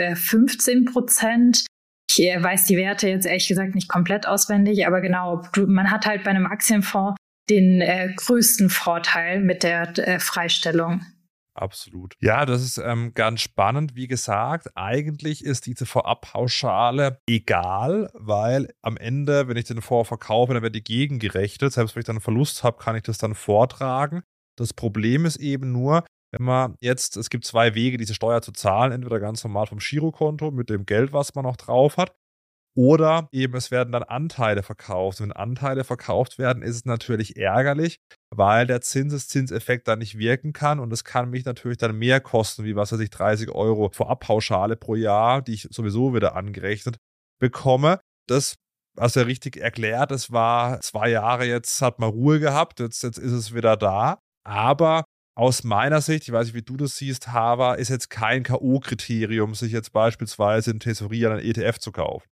[0.83, 1.67] äh, Prozent.
[2.11, 6.07] Ich äh, weiß die Werte jetzt ehrlich gesagt nicht komplett auswendig, aber genau, man hat
[6.07, 7.17] halt bei einem Aktienfonds
[7.49, 11.05] den äh, größten Vorteil mit der äh, Freistellung.
[11.61, 12.15] Absolut.
[12.21, 13.95] Ja, das ist ähm, ganz spannend.
[13.95, 20.55] Wie gesagt, eigentlich ist diese Vorabpauschale egal, weil am Ende, wenn ich den Fonds verkaufe,
[20.55, 21.75] dann wird die gegengerechnet.
[21.75, 24.23] Selbst wenn ich dann einen Verlust habe, kann ich das dann vortragen.
[24.57, 28.53] Das Problem ist eben nur, wenn man jetzt, es gibt zwei Wege, diese Steuer zu
[28.53, 32.15] zahlen, entweder ganz normal vom Girokonto mit dem Geld, was man noch drauf hat,
[32.77, 35.21] oder eben es werden dann Anteile verkauft.
[35.21, 37.99] Und wenn Anteile verkauft werden, ist es natürlich ärgerlich,
[38.31, 40.79] weil der Zinseszinseffekt dann nicht wirken kann.
[40.79, 44.77] Und es kann mich natürlich dann mehr kosten, wie was weiß ich, 30 Euro Vorabpauschale
[44.77, 46.99] pro Jahr, die ich sowieso wieder angerechnet
[47.41, 48.01] bekomme.
[48.29, 48.57] Das
[48.97, 53.19] du ja richtig erklärt, es war zwei Jahre jetzt, hat man Ruhe gehabt, jetzt, jetzt
[53.19, 54.19] ist es wieder da.
[54.45, 55.05] Aber
[55.37, 59.55] aus meiner Sicht, ich weiß nicht, wie du das siehst, Hava, ist jetzt kein K.O.-Kriterium,
[59.55, 62.30] sich jetzt beispielsweise in Tesorie einen ETF zu kaufen.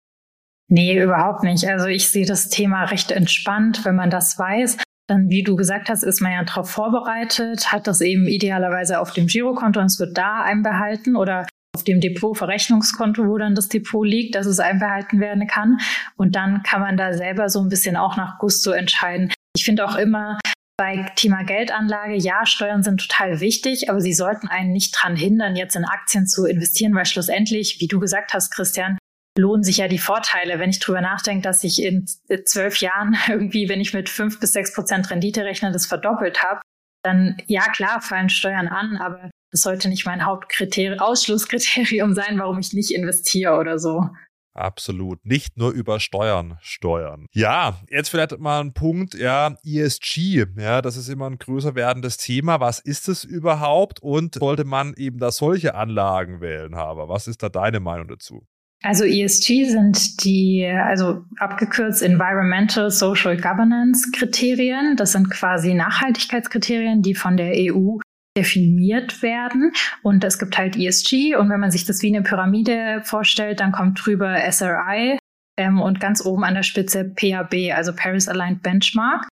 [0.70, 1.66] Nee, überhaupt nicht.
[1.68, 4.78] Also ich sehe das Thema recht entspannt, wenn man das weiß.
[5.08, 9.14] Dann, wie du gesagt hast, ist man ja darauf vorbereitet, hat das eben idealerweise auf
[9.14, 14.06] dem Girokonto und es wird da einbehalten oder auf dem Depotverrechnungskonto, wo dann das Depot
[14.06, 15.78] liegt, dass es einbehalten werden kann.
[16.18, 19.32] Und dann kann man da selber so ein bisschen auch nach Gusto entscheiden.
[19.56, 20.38] Ich finde auch immer,
[20.78, 25.56] bei Thema Geldanlage, ja, Steuern sind total wichtig, aber sie sollten einen nicht daran hindern,
[25.56, 28.98] jetzt in Aktien zu investieren, weil schlussendlich, wie du gesagt hast, Christian,
[29.38, 30.60] lohnen sich ja die Vorteile.
[30.60, 32.06] Wenn ich drüber nachdenke, dass ich in
[32.46, 36.62] zwölf Jahren irgendwie, wenn ich mit fünf bis sechs Prozent Rendite rechne, das verdoppelt habe,
[37.04, 42.60] dann ja klar fallen Steuern an, aber das sollte nicht mein Hauptkriterium, Ausschlusskriterium sein, warum
[42.60, 44.10] ich nicht investiere oder so.
[44.58, 45.24] Absolut.
[45.24, 47.28] Nicht nur über Steuern steuern.
[47.32, 52.18] Ja, jetzt vielleicht mal ein Punkt, ja, ESG, ja, das ist immer ein größer werdendes
[52.18, 52.60] Thema.
[52.60, 57.08] Was ist es überhaupt und sollte man eben da solche Anlagen wählen, Haber?
[57.08, 58.48] Was ist da deine Meinung dazu?
[58.84, 64.96] Also ESG sind die, also abgekürzt Environmental Social Governance Kriterien.
[64.96, 67.98] Das sind quasi Nachhaltigkeitskriterien, die von der EU
[68.38, 69.72] definiert werden.
[70.04, 71.36] Und es gibt halt ESG.
[71.36, 75.18] Und wenn man sich das wie eine Pyramide vorstellt, dann kommt drüber SRI
[75.58, 79.28] ähm, und ganz oben an der Spitze PAB, also Paris Aligned Benchmark.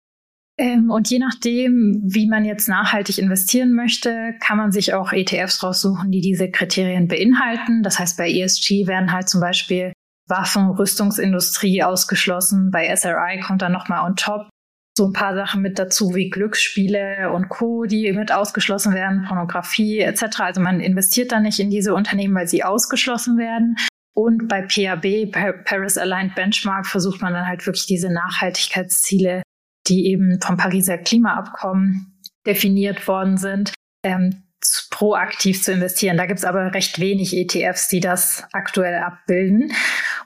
[0.57, 5.63] Ähm, und je nachdem, wie man jetzt nachhaltig investieren möchte, kann man sich auch ETFs
[5.63, 7.81] raussuchen, die diese Kriterien beinhalten.
[7.81, 9.93] Das heißt, bei ESG werden halt zum Beispiel
[10.27, 12.69] Waffen, Rüstungsindustrie ausgeschlossen.
[12.71, 14.49] Bei SRI kommt dann nochmal on top
[14.95, 19.99] so ein paar Sachen mit dazu wie Glücksspiele und Co., die mit ausgeschlossen werden, Pornografie
[19.99, 20.41] etc.
[20.41, 23.75] Also man investiert da nicht in diese Unternehmen, weil sie ausgeschlossen werden.
[24.15, 25.31] Und bei PAB,
[25.65, 29.41] Paris Aligned Benchmark, versucht man dann halt wirklich diese Nachhaltigkeitsziele
[29.87, 34.43] die eben vom Pariser Klimaabkommen definiert worden sind, ähm,
[34.89, 36.17] proaktiv zu investieren.
[36.17, 39.73] Da gibt es aber recht wenig ETFs, die das aktuell abbilden.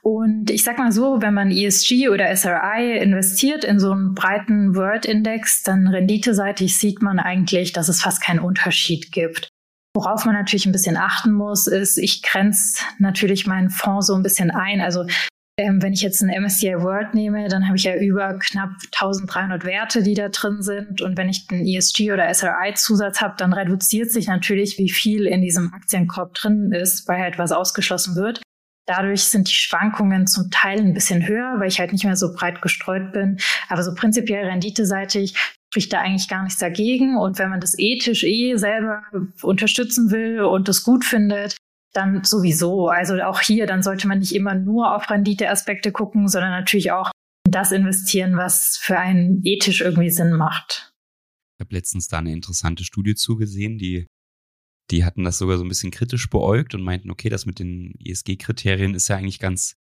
[0.01, 4.75] Und ich sag mal so, wenn man ESG oder SRI investiert in so einen breiten
[4.75, 9.49] World-Index, dann renditeseitig sieht man eigentlich, dass es fast keinen Unterschied gibt.
[9.95, 14.21] Worauf man natürlich ein bisschen achten muss, ist, ich grenze natürlich meinen Fonds so ein
[14.21, 14.79] bisschen ein.
[14.79, 15.07] Also
[15.59, 19.65] ähm, wenn ich jetzt ein MSCI World nehme, dann habe ich ja über knapp 1300
[19.65, 21.01] Werte, die da drin sind.
[21.01, 25.41] Und wenn ich einen ESG oder SRI-Zusatz habe, dann reduziert sich natürlich, wie viel in
[25.41, 28.41] diesem Aktienkorb drin ist, weil halt was ausgeschlossen wird.
[28.85, 32.33] Dadurch sind die Schwankungen zum Teil ein bisschen höher, weil ich halt nicht mehr so
[32.33, 33.37] breit gestreut bin.
[33.67, 35.33] Aber so prinzipiell renditeseitig
[35.69, 37.17] spricht da eigentlich gar nichts dagegen.
[37.17, 39.01] Und wenn man das ethisch eh selber
[39.41, 41.57] unterstützen will und das gut findet,
[41.97, 42.89] dann sowieso.
[42.89, 47.12] Also auch hier, dann sollte man nicht immer nur auf Renditeaspekte gucken, sondern natürlich auch
[47.45, 50.93] in das investieren, was für einen ethisch irgendwie Sinn macht.
[51.57, 54.05] Ich habe letztens da eine interessante Studie zugesehen, die,
[54.91, 57.95] die hatten das sogar so ein bisschen kritisch beäugt und meinten, okay, das mit den
[58.05, 59.75] ESG-Kriterien ist ja eigentlich ganz,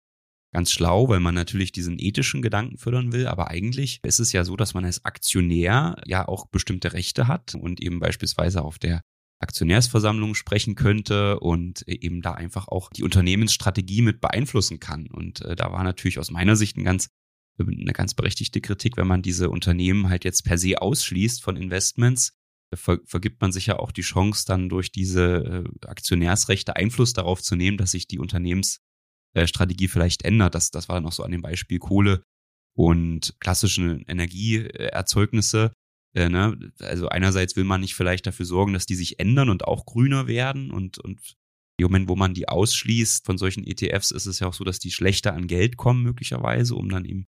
[0.54, 4.44] ganz schlau, weil man natürlich diesen ethischen Gedanken fördern will, aber eigentlich ist es ja
[4.44, 9.02] so, dass man als Aktionär ja auch bestimmte Rechte hat und eben beispielsweise auf der
[9.38, 15.08] Aktionärsversammlung sprechen könnte und eben da einfach auch die Unternehmensstrategie mit beeinflussen kann.
[15.08, 17.08] Und äh, da war natürlich aus meiner Sicht ein ganz,
[17.58, 22.32] eine ganz berechtigte Kritik, wenn man diese Unternehmen halt jetzt per se ausschließt von Investments,
[22.74, 27.42] ver vergibt man sich ja auch die Chance, dann durch diese äh, Aktionärsrechte Einfluss darauf
[27.42, 30.54] zu nehmen, dass sich die Unternehmensstrategie vielleicht ändert.
[30.54, 32.22] Das, das war noch so an dem Beispiel Kohle
[32.74, 35.72] und klassische Energieerzeugnisse
[36.16, 36.58] äh, ne?
[36.80, 40.26] Also einerseits will man nicht vielleicht dafür sorgen, dass die sich ändern und auch grüner
[40.26, 41.36] werden und, und
[41.78, 44.78] im Moment, wo man die ausschließt von solchen ETFs, ist es ja auch so, dass
[44.78, 47.26] die schlechter an Geld kommen möglicherweise, um dann eben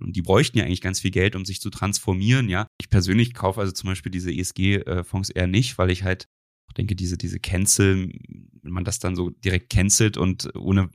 [0.00, 2.66] und die bräuchten ja eigentlich ganz viel Geld, um sich zu transformieren, ja.
[2.78, 6.26] Ich persönlich kaufe also zum Beispiel diese ESG-Fonds eher nicht, weil ich halt
[6.76, 8.12] denke, diese, diese Cancel,
[8.62, 10.90] wenn man das dann so direkt cancelt und ohne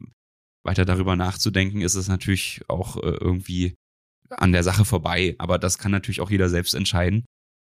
[0.63, 3.75] weiter darüber nachzudenken, ist es natürlich auch äh, irgendwie
[4.29, 5.35] an der Sache vorbei.
[5.39, 7.25] Aber das kann natürlich auch jeder selbst entscheiden.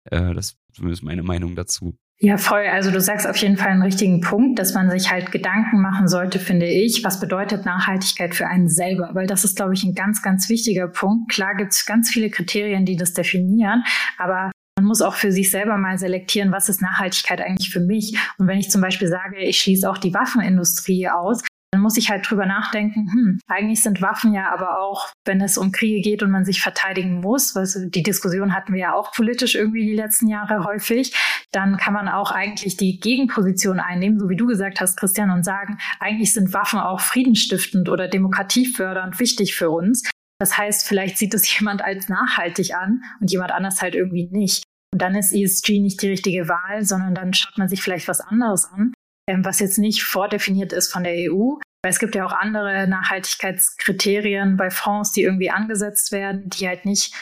[0.04, 1.96] Äh, das ist zumindest meine Meinung dazu.
[2.24, 2.66] Ja, voll.
[2.70, 6.06] Also du sagst auf jeden Fall einen richtigen Punkt, dass man sich halt Gedanken machen
[6.06, 7.02] sollte, finde ich.
[7.02, 9.10] Was bedeutet Nachhaltigkeit für einen selber?
[9.12, 11.32] Weil das ist, glaube ich, ein ganz, ganz wichtiger Punkt.
[11.32, 13.82] Klar gibt es ganz viele Kriterien, die das definieren,
[14.18, 18.16] aber man muss auch für sich selber mal selektieren, was ist Nachhaltigkeit eigentlich für mich.
[18.38, 21.42] Und wenn ich zum Beispiel sage, ich schließe auch die Waffenindustrie aus,
[21.82, 25.72] muss ich halt drüber nachdenken, hm, eigentlich sind Waffen ja aber auch, wenn es um
[25.72, 29.54] Kriege geht und man sich verteidigen muss, was die Diskussion hatten wir ja auch politisch
[29.54, 31.14] irgendwie die letzten Jahre häufig,
[31.50, 35.44] dann kann man auch eigentlich die Gegenposition einnehmen, so wie du gesagt hast, Christian, und
[35.44, 40.08] sagen, eigentlich sind Waffen auch friedensstiftend oder demokratiefördernd wichtig für uns.
[40.38, 44.64] Das heißt, vielleicht sieht es jemand als nachhaltig an und jemand anders halt irgendwie nicht.
[44.94, 48.20] Und dann ist ESG nicht die richtige Wahl, sondern dann schaut man sich vielleicht was
[48.20, 48.92] anderes an
[49.28, 51.54] ähm, was jetzt nicht vordefiniert ist von der EU.
[51.82, 56.84] Weil es gibt ja auch andere Nachhaltigkeitskriterien bei Fonds, die irgendwie angesetzt werden, die halt
[56.84, 57.14] nicht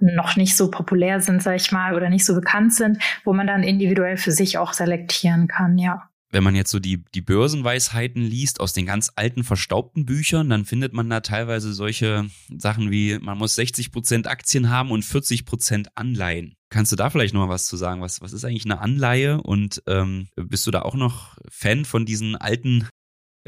[0.00, 3.48] noch nicht so populär sind, sag ich mal, oder nicht so bekannt sind, wo man
[3.48, 8.22] dann individuell für sich auch selektieren kann, ja wenn man jetzt so die, die Börsenweisheiten
[8.22, 13.18] liest aus den ganz alten, verstaubten Büchern, dann findet man da teilweise solche Sachen wie,
[13.18, 16.54] man muss 60 Prozent Aktien haben und 40 Prozent Anleihen.
[16.70, 18.02] Kannst du da vielleicht noch mal was zu sagen?
[18.02, 19.40] Was, was ist eigentlich eine Anleihe?
[19.40, 22.86] Und ähm, bist du da auch noch Fan von diesen alten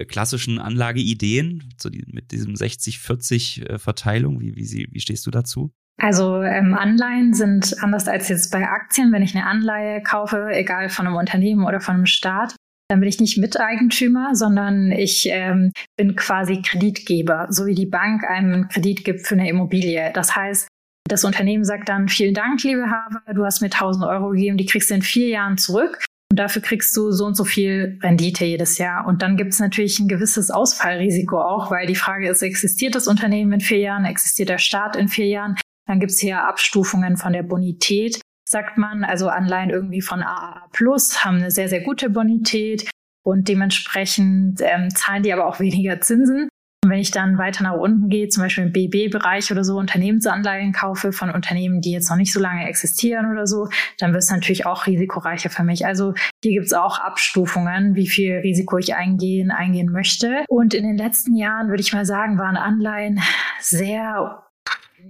[0.04, 4.40] klassischen Anlageideen, so die, mit diesem 60-40 äh, Verteilung?
[4.40, 5.72] Wie, wie, wie stehst du dazu?
[6.00, 9.12] Also ähm, Anleihen sind anders als jetzt bei Aktien.
[9.12, 12.54] Wenn ich eine Anleihe kaufe, egal von einem Unternehmen oder von einem Staat,
[12.88, 18.24] dann bin ich nicht Miteigentümer, sondern ich ähm, bin quasi Kreditgeber, so wie die Bank
[18.24, 20.10] einem einen Kredit gibt für eine Immobilie.
[20.12, 20.66] Das heißt,
[21.08, 24.66] das Unternehmen sagt dann, vielen Dank, liebe Haber, du hast mir 1000 Euro gegeben, die
[24.66, 26.04] kriegst du in vier Jahren zurück.
[26.30, 29.06] Und dafür kriegst du so und so viel Rendite jedes Jahr.
[29.06, 33.08] Und dann gibt es natürlich ein gewisses Ausfallrisiko auch, weil die Frage ist, existiert das
[33.08, 35.56] Unternehmen in vier Jahren, existiert der Staat in vier Jahren?
[35.86, 39.04] Dann gibt es hier Abstufungen von der Bonität sagt man.
[39.04, 42.90] Also Anleihen irgendwie von AAA Plus haben eine sehr, sehr gute Bonität
[43.24, 46.48] und dementsprechend ähm, zahlen die aber auch weniger Zinsen.
[46.82, 50.72] Und wenn ich dann weiter nach unten gehe, zum Beispiel im BB-Bereich oder so, Unternehmensanleihen
[50.72, 54.30] kaufe von Unternehmen, die jetzt noch nicht so lange existieren oder so, dann wird es
[54.30, 55.84] natürlich auch risikoreicher für mich.
[55.84, 60.44] Also hier gibt es auch Abstufungen, wie viel Risiko ich eingehen, eingehen möchte.
[60.48, 63.20] Und in den letzten Jahren, würde ich mal sagen, waren Anleihen
[63.60, 64.42] sehr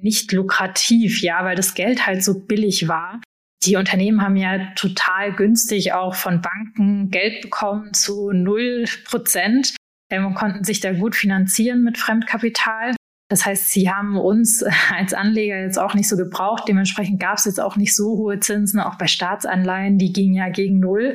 [0.02, 3.20] nicht lukrativ, ja, weil das Geld halt so billig war.
[3.64, 9.74] Die Unternehmen haben ja total günstig auch von Banken Geld bekommen zu null Prozent
[10.10, 12.94] ähm, konnten sich da gut finanzieren mit Fremdkapital.
[13.28, 16.64] Das heißt, sie haben uns als Anleger jetzt auch nicht so gebraucht.
[16.68, 20.48] Dementsprechend gab es jetzt auch nicht so hohe Zinsen, auch bei Staatsanleihen, die gingen ja
[20.48, 21.14] gegen Null.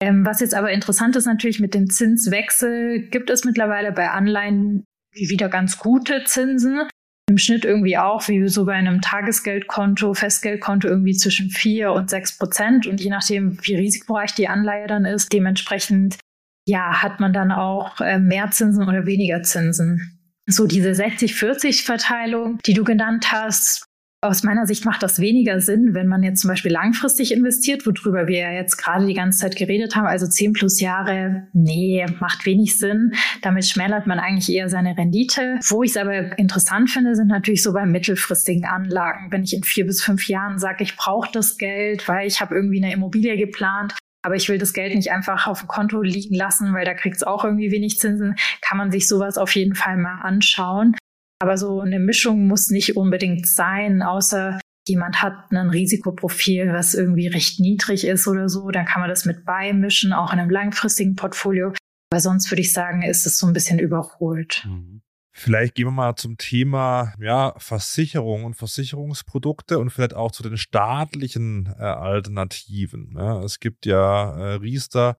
[0.00, 4.84] Ähm, was jetzt aber interessant ist natürlich mit dem Zinswechsel, gibt es mittlerweile bei Anleihen
[5.14, 6.82] wieder ganz gute Zinsen
[7.28, 12.38] im Schnitt irgendwie auch, wie so bei einem Tagesgeldkonto, Festgeldkonto irgendwie zwischen vier und sechs
[12.38, 12.86] Prozent.
[12.86, 16.18] Und je nachdem, wie risikoreich die Anleihe dann ist, dementsprechend,
[16.66, 20.18] ja, hat man dann auch äh, mehr Zinsen oder weniger Zinsen.
[20.46, 23.86] So diese 60-40-Verteilung, die du genannt hast,
[24.22, 28.26] aus meiner Sicht macht das weniger Sinn, wenn man jetzt zum Beispiel langfristig investiert, worüber
[28.26, 30.06] wir ja jetzt gerade die ganze Zeit geredet haben.
[30.06, 33.12] Also 10 plus Jahre, nee, macht wenig Sinn.
[33.42, 35.60] Damit schmälert man eigentlich eher seine Rendite.
[35.68, 39.30] Wo ich es aber interessant finde, sind natürlich so bei mittelfristigen Anlagen.
[39.30, 42.54] Wenn ich in vier bis fünf Jahren sage, ich brauche das Geld, weil ich habe
[42.54, 43.94] irgendwie eine Immobilie geplant,
[44.26, 47.14] aber ich will das Geld nicht einfach auf dem Konto liegen lassen, weil da kriegt
[47.14, 50.96] es auch irgendwie wenig Zinsen, kann man sich sowas auf jeden Fall mal anschauen.
[51.38, 54.58] Aber so eine Mischung muss nicht unbedingt sein, außer
[54.88, 59.26] jemand hat ein Risikoprofil, was irgendwie recht niedrig ist oder so, dann kann man das
[59.26, 61.72] mit beimischen, auch in einem langfristigen Portfolio.
[62.10, 64.66] Aber sonst würde ich sagen, ist es so ein bisschen überholt.
[64.66, 65.02] Mhm.
[65.38, 70.56] Vielleicht gehen wir mal zum Thema ja, Versicherung und Versicherungsprodukte und vielleicht auch zu den
[70.56, 73.14] staatlichen äh, Alternativen.
[73.18, 75.18] Ja, es gibt ja äh, Riester,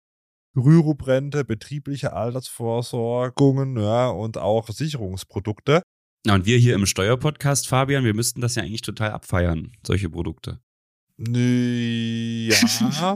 [0.56, 5.84] Rürup-Rente, betriebliche Altersvorsorgungen ja, und auch Versicherungsprodukte.
[6.26, 10.10] Ja, und wir hier im Steuerpodcast, Fabian, wir müssten das ja eigentlich total abfeiern, solche
[10.10, 10.60] Produkte.
[11.20, 12.56] Ja.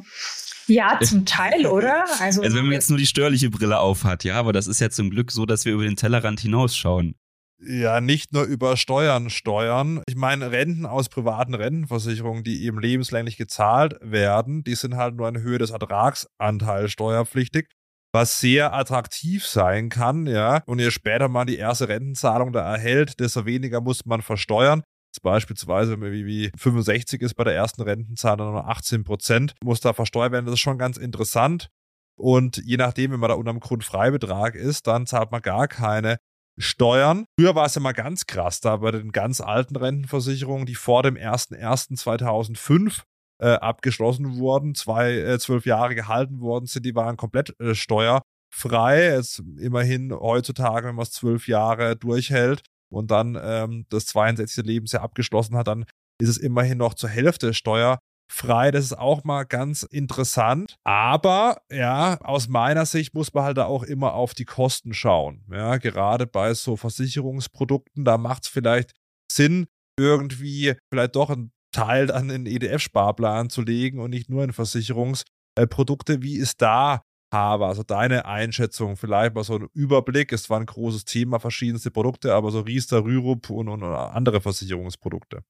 [0.72, 2.06] ja, zum Teil, oder?
[2.20, 4.90] Also, also wenn man jetzt nur die steuerliche Brille aufhat, ja, aber das ist ja
[4.90, 7.16] zum Glück so, dass wir über den Tellerrand hinausschauen.
[7.64, 10.02] Ja, nicht nur über Steuern steuern.
[10.08, 15.30] Ich meine, Renten aus privaten Rentenversicherungen, die eben lebenslänglich gezahlt werden, die sind halt nur
[15.30, 17.68] in Höhe des Ertragsanteils steuerpflichtig
[18.14, 20.64] was sehr attraktiv sein kann, ja.
[20.66, 24.84] Und je später man die erste Rentenzahlung da erhält, desto weniger muss man versteuern.
[25.20, 29.82] Beispielsweise, wenn man wie, wie 65 ist bei der ersten Rentenzahlung nur 18 Prozent, muss
[29.82, 30.46] da versteuert werden.
[30.46, 31.70] Das ist schon ganz interessant.
[32.18, 36.18] Und je nachdem, wenn man da unter dem Grundfreibetrag ist, dann zahlt man gar keine
[36.58, 37.26] Steuern.
[37.40, 41.02] Früher war es ja mal ganz krass, da bei den ganz alten Rentenversicherungen, die vor
[41.04, 43.02] dem 01.01.2005
[43.42, 49.06] äh, abgeschlossen wurden, zwei, äh, zwölf Jahre gehalten worden sind, die waren komplett äh, steuerfrei.
[49.06, 54.66] Es, immerhin heutzutage, wenn man es zwölf Jahre durchhält und dann ähm, das 62.
[54.66, 55.86] Lebensjahr abgeschlossen hat, dann
[56.22, 58.72] ist es immerhin noch zur Hälfte steuerfrei.
[58.72, 60.76] Das ist auch mal ganz interessant.
[60.84, 65.44] Aber ja, aus meiner Sicht muss man halt da auch immer auf die Kosten schauen.
[65.52, 68.94] Ja, gerade bei so Versicherungsprodukten, da macht es vielleicht
[69.32, 69.68] Sinn,
[70.00, 76.22] irgendwie vielleicht doch ein Teil dann in EDF-Sparplan zu legen und nicht nur in Versicherungsprodukte.
[76.22, 77.02] Wie ist da
[77.32, 77.68] Haber?
[77.68, 80.32] Also deine Einschätzung, vielleicht mal so ein Überblick.
[80.32, 85.44] Es war ein großes Thema, verschiedenste Produkte, aber so Riester, Rürup und, und andere Versicherungsprodukte.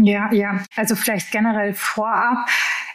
[0.00, 2.48] Ja, ja, also vielleicht generell vorab.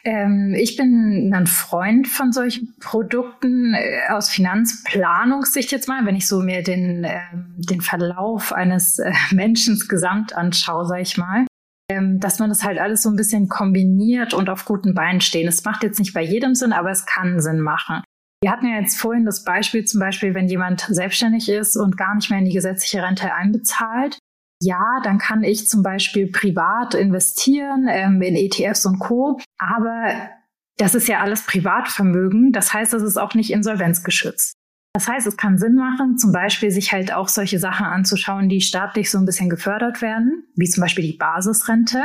[0.03, 6.27] Ähm, ich bin ein Freund von solchen Produkten äh, aus Finanzplanungssicht jetzt mal, wenn ich
[6.27, 11.45] so mir den, äh, den Verlauf eines äh, Menschen gesamt anschaue, sage ich mal
[11.89, 15.47] ähm, dass man das halt alles so ein bisschen kombiniert und auf guten Beinen stehen.
[15.47, 18.03] Es macht jetzt nicht bei jedem Sinn, aber es kann Sinn machen.
[18.41, 22.15] Wir hatten ja jetzt vorhin das Beispiel zum Beispiel, wenn jemand selbstständig ist und gar
[22.15, 24.17] nicht mehr in die gesetzliche Rente einbezahlt.
[24.61, 29.39] Ja, dann kann ich zum Beispiel privat investieren ähm, in ETFs und Co.
[29.57, 30.29] Aber
[30.77, 32.51] das ist ja alles Privatvermögen.
[32.51, 34.53] Das heißt, es ist auch nicht insolvenzgeschützt.
[34.93, 38.61] Das heißt, es kann Sinn machen, zum Beispiel sich halt auch solche Sachen anzuschauen, die
[38.61, 42.03] staatlich so ein bisschen gefördert werden, wie zum Beispiel die Basisrente.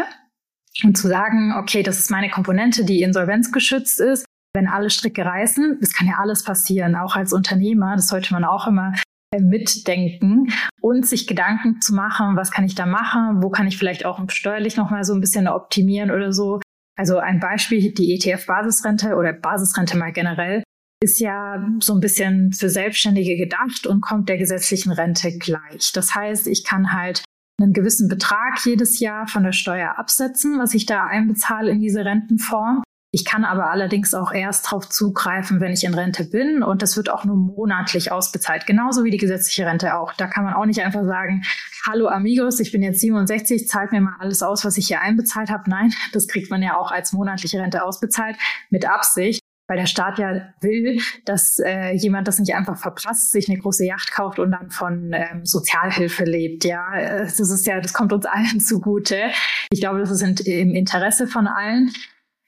[0.82, 4.23] Und zu sagen, okay, das ist meine Komponente, die insolvenzgeschützt ist.
[4.54, 8.44] Wenn alle Stricke reißen, das kann ja alles passieren, auch als Unternehmer, das sollte man
[8.44, 8.94] auch immer
[9.34, 13.76] äh, mitdenken und sich Gedanken zu machen, was kann ich da machen, wo kann ich
[13.76, 16.60] vielleicht auch steuerlich nochmal so ein bisschen optimieren oder so.
[16.96, 20.62] Also ein Beispiel, die ETF-Basisrente oder Basisrente mal generell
[21.02, 25.90] ist ja so ein bisschen für Selbstständige gedacht und kommt der gesetzlichen Rente gleich.
[25.92, 27.24] Das heißt, ich kann halt
[27.60, 32.04] einen gewissen Betrag jedes Jahr von der Steuer absetzen, was ich da einbezahle in diese
[32.04, 32.82] Rentenform.
[33.14, 36.96] Ich kann aber allerdings auch erst darauf zugreifen, wenn ich in Rente bin und das
[36.96, 40.14] wird auch nur monatlich ausbezahlt, genauso wie die gesetzliche Rente auch.
[40.14, 41.44] Da kann man auch nicht einfach sagen,
[41.86, 45.48] hallo Amigos, ich bin jetzt 67, zahlt mir mal alles aus, was ich hier einbezahlt
[45.48, 45.70] habe.
[45.70, 48.36] Nein, das kriegt man ja auch als monatliche Rente ausbezahlt
[48.70, 53.48] mit Absicht weil der Staat ja will, dass äh, jemand das nicht einfach verprasst, sich
[53.48, 56.66] eine große Yacht kauft und dann von ähm, Sozialhilfe lebt.
[56.66, 56.84] Ja,
[57.22, 59.30] das ist ja, das kommt uns allen zugute.
[59.70, 61.90] Ich glaube, das ist im Interesse von allen.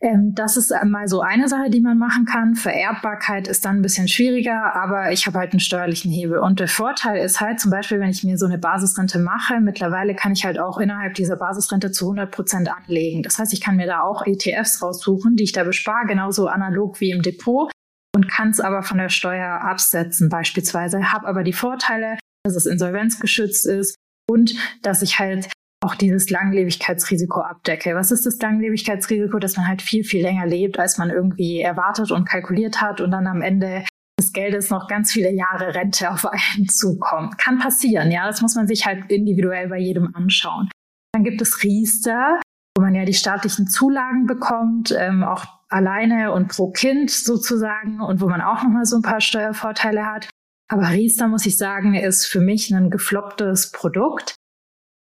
[0.01, 2.55] Ähm, das ist mal so eine Sache, die man machen kann.
[2.55, 6.39] Vererbbarkeit ist dann ein bisschen schwieriger, aber ich habe halt einen steuerlichen Hebel.
[6.39, 10.15] Und der Vorteil ist halt zum Beispiel, wenn ich mir so eine Basisrente mache, mittlerweile
[10.15, 13.23] kann ich halt auch innerhalb dieser Basisrente zu 100 Prozent anlegen.
[13.23, 17.01] Das heißt, ich kann mir da auch ETFs raussuchen, die ich da bespare, genauso analog
[17.01, 17.71] wie im Depot
[18.15, 21.13] und kann es aber von der Steuer absetzen beispielsweise.
[21.13, 23.97] Habe aber die Vorteile, dass es insolvenzgeschützt ist
[24.29, 25.49] und dass ich halt
[25.87, 27.95] auch dieses Langlebigkeitsrisiko abdecke.
[27.95, 29.39] Was ist das Langlebigkeitsrisiko?
[29.39, 33.13] Dass man halt viel, viel länger lebt, als man irgendwie erwartet und kalkuliert hat und
[33.13, 33.85] dann am Ende
[34.19, 37.39] des Geldes noch ganz viele Jahre Rente auf einen zukommt.
[37.39, 38.27] Kann passieren, ja.
[38.27, 40.69] Das muss man sich halt individuell bei jedem anschauen.
[41.13, 42.41] Dann gibt es Riester,
[42.77, 48.21] wo man ja die staatlichen Zulagen bekommt, ähm, auch alleine und pro Kind sozusagen und
[48.21, 50.29] wo man auch nochmal so ein paar Steuervorteile hat.
[50.69, 54.35] Aber Riester, muss ich sagen, ist für mich ein geflopptes Produkt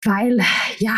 [0.06, 0.42] weil
[0.78, 0.98] ja,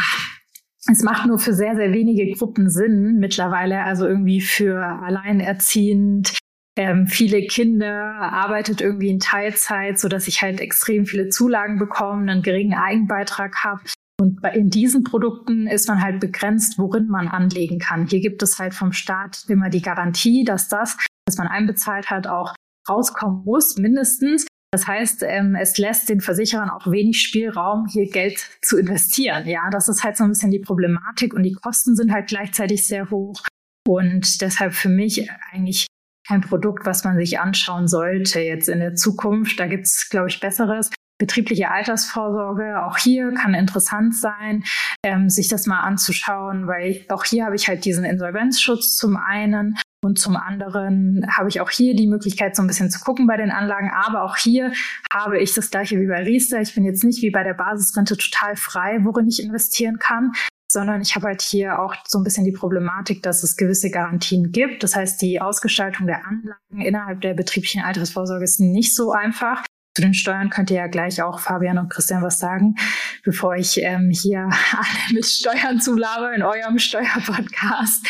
[0.90, 6.38] es macht nur für sehr, sehr wenige Gruppen Sinn mittlerweile, also irgendwie für alleinerziehend,
[6.78, 12.32] ähm, viele Kinder, arbeitet irgendwie in Teilzeit, so dass ich halt extrem viele Zulagen bekomme,
[12.32, 13.82] einen geringen Eigenbeitrag habe.
[14.20, 18.08] Und bei, in diesen Produkten ist man halt begrenzt, worin man anlegen kann.
[18.08, 20.98] Hier gibt es halt vom Staat immer die Garantie, dass das,
[21.28, 22.56] was man einbezahlt hat, auch
[22.90, 24.48] rauskommen muss, mindestens.
[24.72, 29.48] Das heißt, ähm, es lässt den Versicherern auch wenig Spielraum, hier Geld zu investieren.
[29.48, 32.86] Ja, das ist halt so ein bisschen die Problematik und die Kosten sind halt gleichzeitig
[32.86, 33.42] sehr hoch.
[33.88, 35.88] Und deshalb für mich eigentlich
[36.28, 39.58] kein Produkt, was man sich anschauen sollte jetzt in der Zukunft.
[39.60, 40.90] Da gibt es, glaube ich, Besseres.
[41.20, 44.64] Betriebliche Altersvorsorge, auch hier kann interessant sein,
[45.04, 49.80] ähm, sich das mal anzuschauen, weil auch hier habe ich halt diesen Insolvenzschutz zum einen
[50.04, 53.36] und zum anderen habe ich auch hier die Möglichkeit, so ein bisschen zu gucken bei
[53.36, 53.92] den Anlagen.
[53.92, 54.72] Aber auch hier
[55.12, 56.62] habe ich das gleiche wie bei Riester.
[56.62, 60.34] Ich bin jetzt nicht wie bei der Basisrente total frei, worin ich investieren kann,
[60.72, 64.52] sondern ich habe halt hier auch so ein bisschen die Problematik, dass es gewisse Garantien
[64.52, 64.84] gibt.
[64.84, 69.64] Das heißt, die Ausgestaltung der Anlagen innerhalb der betrieblichen Altersvorsorge ist nicht so einfach.
[69.96, 72.76] Zu den Steuern könnt ihr ja gleich auch Fabian und Christian was sagen,
[73.24, 74.42] bevor ich ähm, hier
[74.72, 78.06] alle mit Steuern zulabere in eurem Steuerpodcast.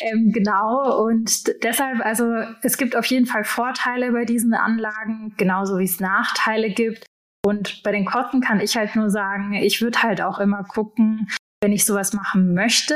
[0.00, 1.04] Ähm, genau.
[1.06, 2.24] Und deshalb, also
[2.62, 7.06] es gibt auf jeden Fall Vorteile bei diesen Anlagen, genauso wie es Nachteile gibt.
[7.44, 11.28] Und bei den Kosten kann ich halt nur sagen, ich würde halt auch immer gucken,
[11.62, 12.94] wenn ich sowas machen möchte,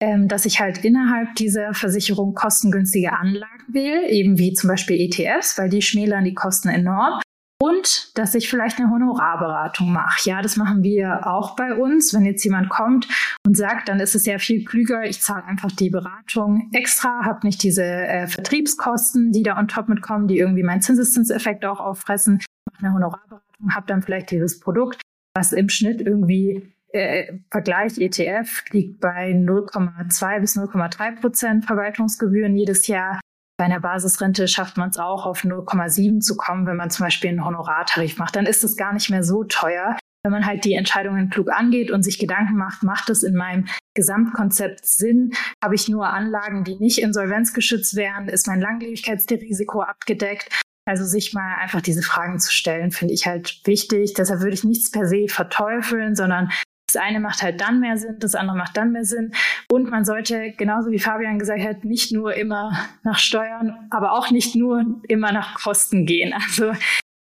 [0.00, 5.58] ähm, dass ich halt innerhalb dieser Versicherung kostengünstige Anlagen wähle, eben wie zum Beispiel ETFs,
[5.58, 7.20] weil die schmälern die Kosten enorm.
[7.64, 10.28] Und dass ich vielleicht eine Honorarberatung mache.
[10.28, 12.12] Ja, das machen wir auch bei uns.
[12.12, 13.08] Wenn jetzt jemand kommt
[13.46, 17.46] und sagt, dann ist es ja viel klüger, ich zahle einfach die Beratung extra, habe
[17.46, 22.42] nicht diese äh, Vertriebskosten, die da on top mitkommen, die irgendwie meinen Zinseszinseffekt auch auffressen,
[22.70, 25.00] mache eine Honorarberatung, habe dann vielleicht dieses Produkt,
[25.34, 32.86] was im Schnitt irgendwie äh, Vergleich ETF liegt bei 0,2 bis 0,3 Prozent Verwaltungsgebühren jedes
[32.88, 33.20] Jahr.
[33.56, 37.30] Bei einer Basisrente schafft man es auch, auf 0,7 zu kommen, wenn man zum Beispiel
[37.30, 38.34] einen Honorartarif macht.
[38.34, 39.96] Dann ist es gar nicht mehr so teuer.
[40.24, 43.66] Wenn man halt die Entscheidungen klug angeht und sich Gedanken macht, macht es in meinem
[43.94, 45.32] Gesamtkonzept Sinn?
[45.62, 48.28] Habe ich nur Anlagen, die nicht insolvenzgeschützt wären?
[48.28, 50.48] Ist mein Langlebigkeitsrisiko abgedeckt?
[50.86, 54.14] Also sich mal einfach diese Fragen zu stellen, finde ich halt wichtig.
[54.14, 56.50] Deshalb würde ich nichts per se verteufeln, sondern
[56.94, 59.32] das eine macht halt dann mehr Sinn, das andere macht dann mehr Sinn.
[59.70, 62.72] Und man sollte, genauso wie Fabian gesagt hat, nicht nur immer
[63.02, 66.32] nach Steuern, aber auch nicht nur immer nach Kosten gehen.
[66.34, 66.72] Also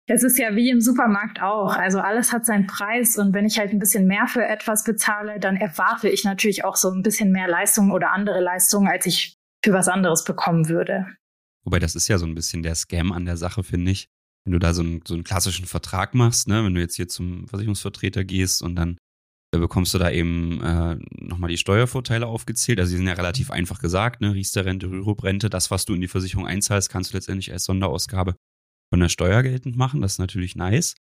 [0.09, 1.77] es ist ja wie im Supermarkt auch.
[1.77, 5.39] Also alles hat seinen Preis und wenn ich halt ein bisschen mehr für etwas bezahle,
[5.41, 9.35] dann erwarte ich natürlich auch so ein bisschen mehr Leistung oder andere Leistungen, als ich
[9.65, 11.07] für was anderes bekommen würde.
[11.65, 14.07] Wobei das ist ja so ein bisschen der Scam an der Sache, finde ich.
[14.45, 17.07] Wenn du da so einen, so einen klassischen Vertrag machst, ne, wenn du jetzt hier
[17.07, 18.99] zum Versicherungsvertreter gehst und dann
[19.59, 22.81] bekommst du da eben äh, nochmal die Steuervorteile aufgezählt.
[22.81, 24.35] Also die sind ja relativ einfach gesagt, ne?
[24.35, 28.35] Riester-Rente, Rürup-Rente, das, was du in die Versicherung einzahlst, kannst du letztendlich als Sonderausgabe
[28.91, 30.01] von der Steuer geltend machen.
[30.01, 30.95] Das ist natürlich nice.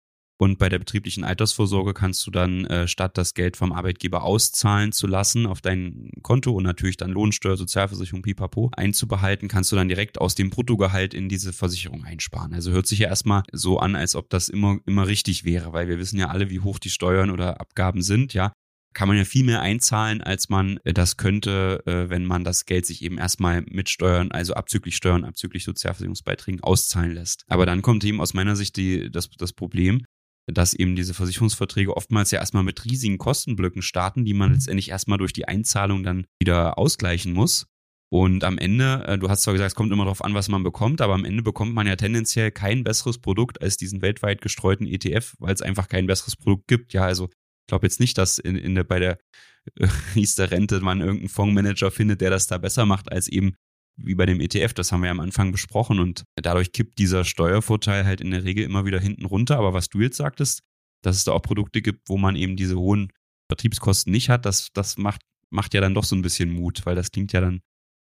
[0.41, 4.93] Und bei der betrieblichen Altersvorsorge kannst du dann, äh, statt das Geld vom Arbeitgeber auszahlen
[4.93, 9.89] zu lassen auf dein Konto und natürlich dann Lohnsteuer, Sozialversicherung, pipapo einzubehalten, kannst du dann
[9.89, 12.55] direkt aus dem Bruttogehalt in diese Versicherung einsparen.
[12.55, 15.89] Also hört sich ja erstmal so an, als ob das immer, immer richtig wäre, weil
[15.89, 18.53] wir wissen ja alle, wie hoch die Steuern oder Abgaben sind, ja
[18.95, 22.65] kann man ja viel mehr einzahlen, als man äh, das könnte, äh, wenn man das
[22.67, 27.45] Geld sich eben erstmal mit Steuern, also abzüglich Steuern, abzüglich Sozialversicherungsbeiträgen auszahlen lässt.
[27.49, 30.05] Aber dann kommt eben aus meiner Sicht die, das, das Problem,
[30.53, 35.19] dass eben diese Versicherungsverträge oftmals ja erstmal mit riesigen Kostenblöcken starten, die man letztendlich erstmal
[35.19, 37.67] durch die Einzahlung dann wieder ausgleichen muss.
[38.11, 40.63] Und am Ende, äh, du hast zwar gesagt, es kommt immer darauf an, was man
[40.63, 44.87] bekommt, aber am Ende bekommt man ja tendenziell kein besseres Produkt als diesen weltweit gestreuten
[44.87, 46.95] ETF, weil es einfach kein besseres Produkt gibt.
[46.95, 49.19] Ja, also ich glaube jetzt nicht, dass in, in der, bei der
[49.77, 53.55] äh, Riester-Rente man irgendeinen Fondsmanager findet, der das da besser macht als eben
[53.99, 57.25] wie bei dem ETF, das haben wir ja am Anfang besprochen und dadurch kippt dieser
[57.25, 59.59] Steuervorteil halt in der Regel immer wieder hinten runter.
[59.59, 60.63] Aber was du jetzt sagtest,
[61.03, 63.13] dass es da auch Produkte gibt, wo man eben diese hohen
[63.51, 66.95] Vertriebskosten nicht hat, das, das macht, macht ja dann doch so ein bisschen Mut, weil
[66.95, 67.61] das klingt ja dann,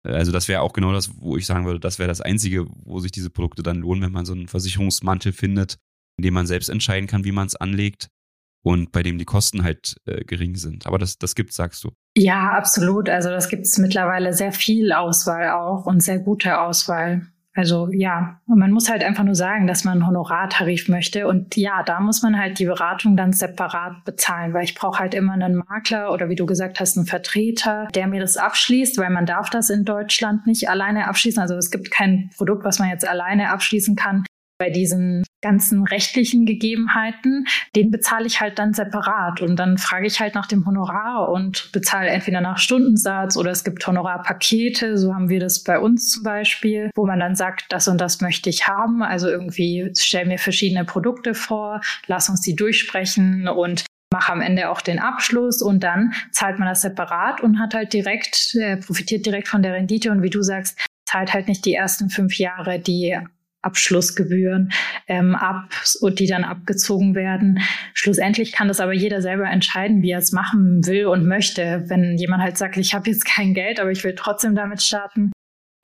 [0.05, 3.01] also das wäre auch genau das, wo ich sagen würde, das wäre das Einzige, wo
[3.01, 5.76] sich diese Produkte dann lohnen, wenn man so einen Versicherungsmantel findet,
[6.18, 8.09] in dem man selbst entscheiden kann, wie man es anlegt
[8.66, 10.88] und bei dem die Kosten halt äh, gering sind.
[10.88, 11.92] Aber das, das gibt sagst du.
[12.16, 13.08] Ja, absolut.
[13.08, 17.28] Also das gibt es mittlerweile sehr viel Auswahl auch und sehr gute Auswahl.
[17.54, 21.28] Also ja, und man muss halt einfach nur sagen, dass man einen Honorartarif möchte.
[21.28, 25.14] Und ja, da muss man halt die Beratung dann separat bezahlen, weil ich brauche halt
[25.14, 29.10] immer einen Makler oder wie du gesagt hast, einen Vertreter, der mir das abschließt, weil
[29.10, 31.40] man darf das in Deutschland nicht alleine abschließen.
[31.40, 34.24] Also es gibt kein Produkt, was man jetzt alleine abschließen kann
[34.59, 37.46] bei diesen ganzen rechtlichen Gegebenheiten,
[37.76, 39.42] den bezahle ich halt dann separat.
[39.42, 43.62] Und dann frage ich halt nach dem Honorar und bezahle entweder nach Stundensatz oder es
[43.62, 44.96] gibt Honorarpakete.
[44.98, 48.20] So haben wir das bei uns zum Beispiel, wo man dann sagt, das und das
[48.20, 49.02] möchte ich haben.
[49.02, 54.70] Also irgendwie stell mir verschiedene Produkte vor, lass uns die durchsprechen und mache am Ende
[54.70, 59.26] auch den Abschluss und dann zahlt man das separat und hat halt direkt, äh, profitiert
[59.26, 60.78] direkt von der Rendite und wie du sagst,
[61.09, 63.18] zahlt halt nicht die ersten fünf Jahre die
[63.66, 64.72] Abschlussgebühren
[65.08, 65.68] ähm, ab
[66.00, 67.60] und die dann abgezogen werden.
[67.92, 71.84] Schlussendlich kann das aber jeder selber entscheiden, wie er es machen will und möchte.
[71.88, 75.32] Wenn jemand halt sagt, ich habe jetzt kein Geld, aber ich will trotzdem damit starten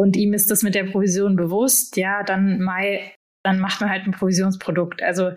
[0.01, 3.15] und ihm ist das mit der Provision bewusst, ja, dann Mai,
[3.45, 5.03] dann macht man halt ein Provisionsprodukt.
[5.03, 5.33] Also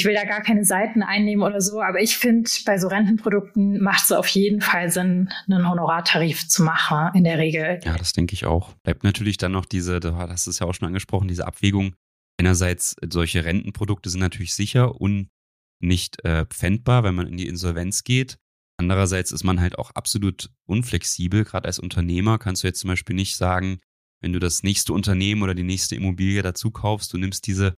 [0.00, 3.82] ich will da gar keine Seiten einnehmen oder so, aber ich finde, bei so Rentenprodukten
[3.82, 7.80] macht es auf jeden Fall Sinn, einen Honorartarif zu machen, in der Regel.
[7.84, 8.72] Ja, das denke ich auch.
[8.82, 11.94] Bleibt natürlich dann noch diese, du hast es ja auch schon angesprochen, diese Abwägung.
[12.38, 15.28] Einerseits, solche Rentenprodukte sind natürlich sicher und
[15.82, 18.38] nicht äh, pfändbar, wenn man in die Insolvenz geht.
[18.78, 21.44] Andererseits ist man halt auch absolut unflexibel.
[21.44, 23.80] Gerade als Unternehmer kannst du jetzt zum Beispiel nicht sagen,
[24.22, 27.74] wenn du das nächste Unternehmen oder die nächste Immobilie dazu kaufst, du nimmst diese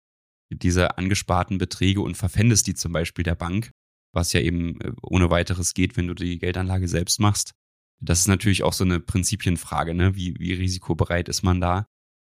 [0.56, 3.70] diese angesparten Beträge und verpfändest die zum Beispiel der Bank,
[4.12, 7.52] was ja eben äh, ohne weiteres geht, wenn du die Geldanlage selbst machst.
[8.00, 10.16] Das ist natürlich auch so eine Prinzipienfrage, ne?
[10.16, 11.86] Wie, wie risikobereit ist man da?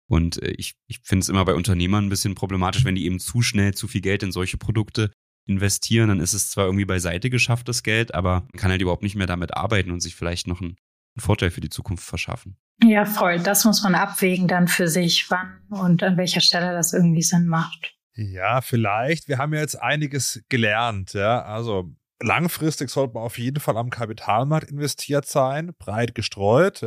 [0.08, 3.20] Und äh, ich, ich finde es immer bei Unternehmern ein bisschen problematisch, wenn die eben
[3.20, 5.10] zu schnell zu viel Geld in solche Produkte
[5.46, 9.02] investieren, dann ist es zwar irgendwie beiseite geschafft, das Geld, aber man kann halt überhaupt
[9.02, 10.76] nicht mehr damit arbeiten und sich vielleicht noch ein
[11.16, 12.56] einen Vorteil für die Zukunft verschaffen.
[12.82, 13.38] Ja, voll.
[13.38, 17.46] Das muss man abwägen dann für sich, wann und an welcher Stelle das irgendwie Sinn
[17.46, 17.93] macht.
[18.16, 19.28] Ja, vielleicht.
[19.28, 21.14] Wir haben ja jetzt einiges gelernt.
[21.14, 21.90] Ja, also
[22.22, 26.82] langfristig sollte man auf jeden Fall am Kapitalmarkt investiert sein, breit gestreut.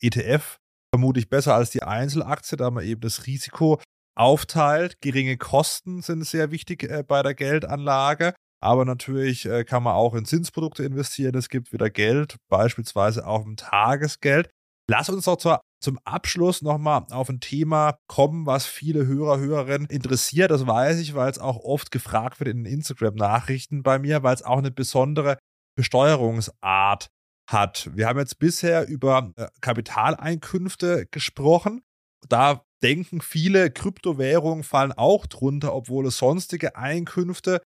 [0.00, 0.58] ETF
[0.94, 3.80] vermutlich besser als die Einzelaktie, da man eben das Risiko
[4.16, 5.00] aufteilt.
[5.00, 8.34] Geringe Kosten sind sehr wichtig äh, bei der Geldanlage.
[8.62, 11.36] Aber natürlich äh, kann man auch in Zinsprodukte investieren.
[11.36, 14.48] Es gibt wieder Geld, beispielsweise auch im Tagesgeld.
[14.88, 19.88] Lass uns doch zur, zum Abschluss nochmal auf ein Thema kommen, was viele Hörer, Hörerinnen
[19.88, 20.50] interessiert.
[20.50, 24.42] Das weiß ich, weil es auch oft gefragt wird in Instagram-Nachrichten bei mir, weil es
[24.42, 25.38] auch eine besondere
[25.76, 27.08] Besteuerungsart
[27.48, 27.90] hat.
[27.94, 31.82] Wir haben jetzt bisher über äh, Kapitaleinkünfte gesprochen.
[32.28, 37.60] Da denken viele, Kryptowährungen fallen auch drunter, obwohl es sonstige Einkünfte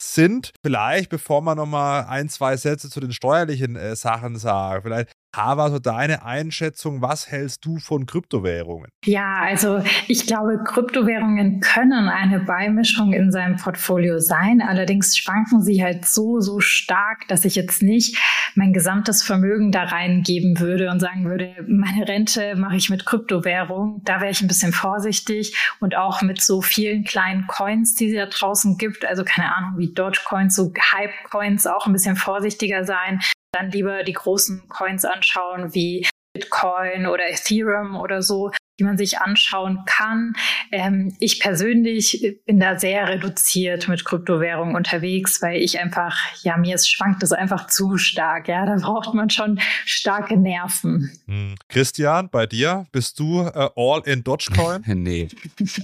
[0.00, 0.52] sind.
[0.62, 5.70] Vielleicht, bevor man nochmal ein, zwei Sätze zu den steuerlichen äh, Sachen sagt, vielleicht Hava,
[5.70, 8.88] so deine Einschätzung, was hältst du von Kryptowährungen?
[9.04, 14.62] Ja, also ich glaube, Kryptowährungen können eine Beimischung in seinem Portfolio sein.
[14.62, 18.18] Allerdings schwanken sie halt so, so stark, dass ich jetzt nicht
[18.54, 24.00] mein gesamtes Vermögen da reingeben würde und sagen würde, meine Rente mache ich mit Kryptowährung.
[24.04, 28.16] Da wäre ich ein bisschen vorsichtig und auch mit so vielen kleinen Coins, die es
[28.16, 29.04] da draußen gibt.
[29.04, 33.20] Also keine Ahnung, wie Dogecoins, so Hype-Coins auch ein bisschen vorsichtiger sein
[33.54, 39.18] dann lieber die großen Coins anschauen wie Bitcoin oder Ethereum oder so, die man sich
[39.18, 40.34] anschauen kann.
[40.72, 46.74] Ähm, ich persönlich bin da sehr reduziert mit Kryptowährungen unterwegs, weil ich einfach, ja, mir
[46.74, 48.48] ist, schwankt es einfach zu stark.
[48.48, 51.12] Ja, da braucht man schon starke Nerven.
[51.26, 51.54] Hm.
[51.68, 54.82] Christian, bei dir bist du äh, all in Dogecoin?
[54.86, 55.28] nee.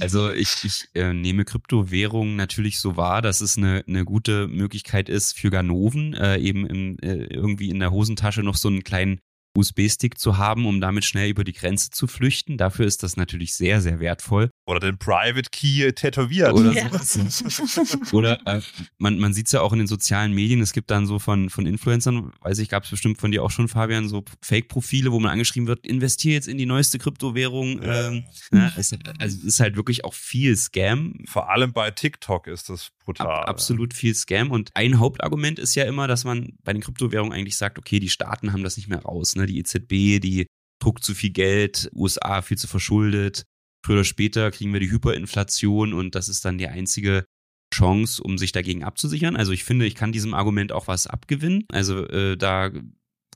[0.00, 5.08] Also ich, ich äh, nehme Kryptowährungen natürlich so wahr, dass es eine, eine gute Möglichkeit
[5.08, 9.20] ist für Ganoven, äh, eben im, äh, irgendwie in der Hosentasche noch so einen kleinen
[9.56, 12.56] USB-Stick zu haben, um damit schnell über die Grenze zu flüchten.
[12.56, 14.50] Dafür ist das natürlich sehr, sehr wertvoll.
[14.66, 16.52] Oder den Private Key tätowiert.
[16.52, 16.90] Oder ja.
[18.12, 18.60] Oder äh,
[18.98, 21.50] man, man sieht es ja auch in den sozialen Medien, es gibt dann so von,
[21.50, 25.18] von Influencern, weiß ich, gab es bestimmt von dir auch schon, Fabian, so Fake-Profile, wo
[25.20, 27.82] man angeschrieben wird, investiere jetzt in die neueste Kryptowährung.
[27.82, 28.08] Ja.
[28.08, 31.14] Ähm, na, es, also es ist halt wirklich auch viel Scam.
[31.26, 33.42] Vor allem bei TikTok ist das brutal.
[33.42, 34.50] Ab, absolut viel Scam.
[34.50, 38.08] Und ein Hauptargument ist ja immer, dass man bei den Kryptowährungen eigentlich sagt, okay, die
[38.08, 39.36] Staaten haben das nicht mehr raus.
[39.36, 39.46] Ne?
[39.46, 40.46] Die EZB, die
[40.80, 43.44] druckt zu viel Geld, USA viel zu verschuldet.
[43.84, 47.24] Früher oder später kriegen wir die Hyperinflation und das ist dann die einzige
[47.72, 49.36] Chance, um sich dagegen abzusichern.
[49.36, 51.64] Also ich finde, ich kann diesem Argument auch was abgewinnen.
[51.68, 52.70] Also äh, da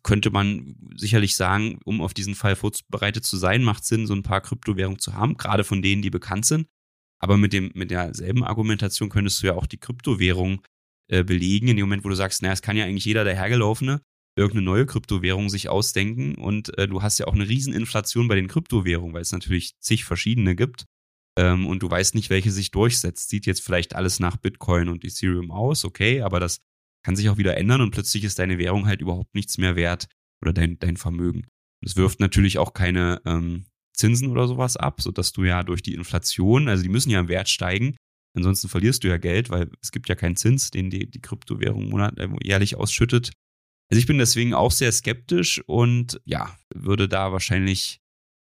[0.03, 4.23] könnte man sicherlich sagen, um auf diesen Fall vorbereitet zu sein, macht Sinn, so ein
[4.23, 6.67] paar Kryptowährungen zu haben, gerade von denen, die bekannt sind.
[7.21, 10.63] Aber mit, dem, mit derselben Argumentation könntest du ja auch die Kryptowährung
[11.11, 13.37] äh, belegen, in dem Moment, wo du sagst, naja, es kann ja eigentlich jeder der
[13.37, 14.01] Hergelaufene
[14.37, 18.49] irgendeine neue Kryptowährung sich ausdenken und äh, du hast ja auch eine Rieseninflation bei den
[18.49, 20.87] Kryptowährungen, weil es natürlich zig verschiedene gibt
[21.39, 23.29] ähm, und du weißt nicht, welche sich durchsetzt.
[23.29, 26.59] Sieht jetzt vielleicht alles nach Bitcoin und Ethereum aus, okay, aber das
[27.05, 30.09] kann sich auch wieder ändern und plötzlich ist deine Währung halt überhaupt nichts mehr wert
[30.43, 31.47] oder dein, dein Vermögen.
[31.83, 35.95] Das wirft natürlich auch keine ähm, Zinsen oder sowas ab, sodass du ja durch die
[35.95, 37.97] Inflation, also die müssen ja im Wert steigen,
[38.37, 41.89] ansonsten verlierst du ja Geld, weil es gibt ja keinen Zins, den die, die Kryptowährung
[41.89, 43.31] monat, äh, jährlich ausschüttet.
[43.91, 48.01] Also ich bin deswegen auch sehr skeptisch und ja, würde da wahrscheinlich,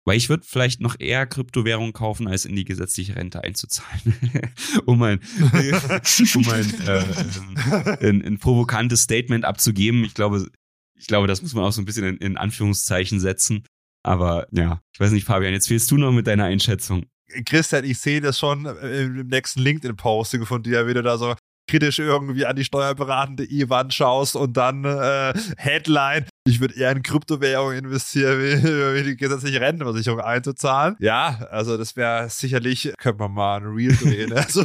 [0.06, 4.16] weil ich würde vielleicht noch eher Kryptowährungen kaufen, als in die gesetzliche Rente einzuzahlen.
[4.86, 5.20] um ein,
[6.36, 10.04] um ein, äh, ein, ein, provokantes Statement abzugeben.
[10.04, 10.50] Ich glaube,
[10.98, 13.66] ich glaube, das muss man auch so ein bisschen in, in Anführungszeichen setzen.
[14.06, 17.06] Aber ja, ich weiß nicht, Fabian, jetzt fehlst du noch mit deiner Einschätzung.
[17.46, 21.34] Christian, ich sehe das schon im nächsten LinkedIn-Posting von dir, wie du da so
[21.68, 27.02] kritisch irgendwie an die steuerberatende E-Wand schaust und dann äh, Headline, ich würde eher in
[27.02, 30.96] Kryptowährungen investieren, wie, wie die gesetzliche Rentenversicherung einzuzahlen.
[31.00, 34.34] Ja, also das wäre sicherlich, könnte man mal ein Real drehen.
[34.36, 34.64] Also.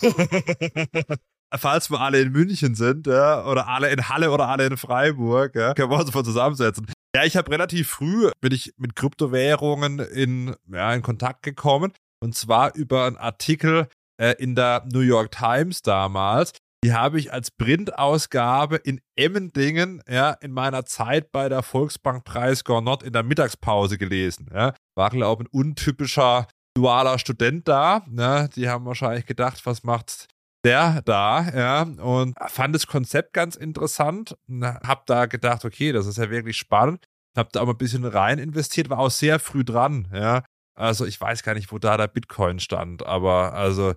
[1.54, 5.54] Falls wir alle in München sind, ja, oder alle in Halle oder alle in Freiburg,
[5.54, 6.86] ja, können wir uns mal zusammensetzen.
[7.14, 11.92] Ja, ich habe relativ früh, bin ich mit Kryptowährungen in, ja, in Kontakt gekommen.
[12.22, 13.88] Und zwar über einen Artikel
[14.18, 16.52] äh, in der New York Times damals.
[16.84, 22.64] Die habe ich als Printausgabe in Emmendingen, ja, in meiner Zeit bei der Volksbank Preis
[22.64, 24.48] Gornot in der Mittagspause gelesen.
[24.52, 24.74] Ja.
[24.96, 28.04] War, glaube ich, ein untypischer dualer Student da.
[28.08, 28.48] Ne?
[28.56, 30.28] Die haben wahrscheinlich gedacht, was macht
[30.64, 34.36] der da, ja, und fand das Konzept ganz interessant.
[34.62, 37.04] Hab da gedacht, okay, das ist ja wirklich spannend.
[37.36, 40.44] Hab da auch mal ein bisschen rein investiert, war auch sehr früh dran, ja.
[40.74, 43.94] Also ich weiß gar nicht, wo da der Bitcoin stand, aber also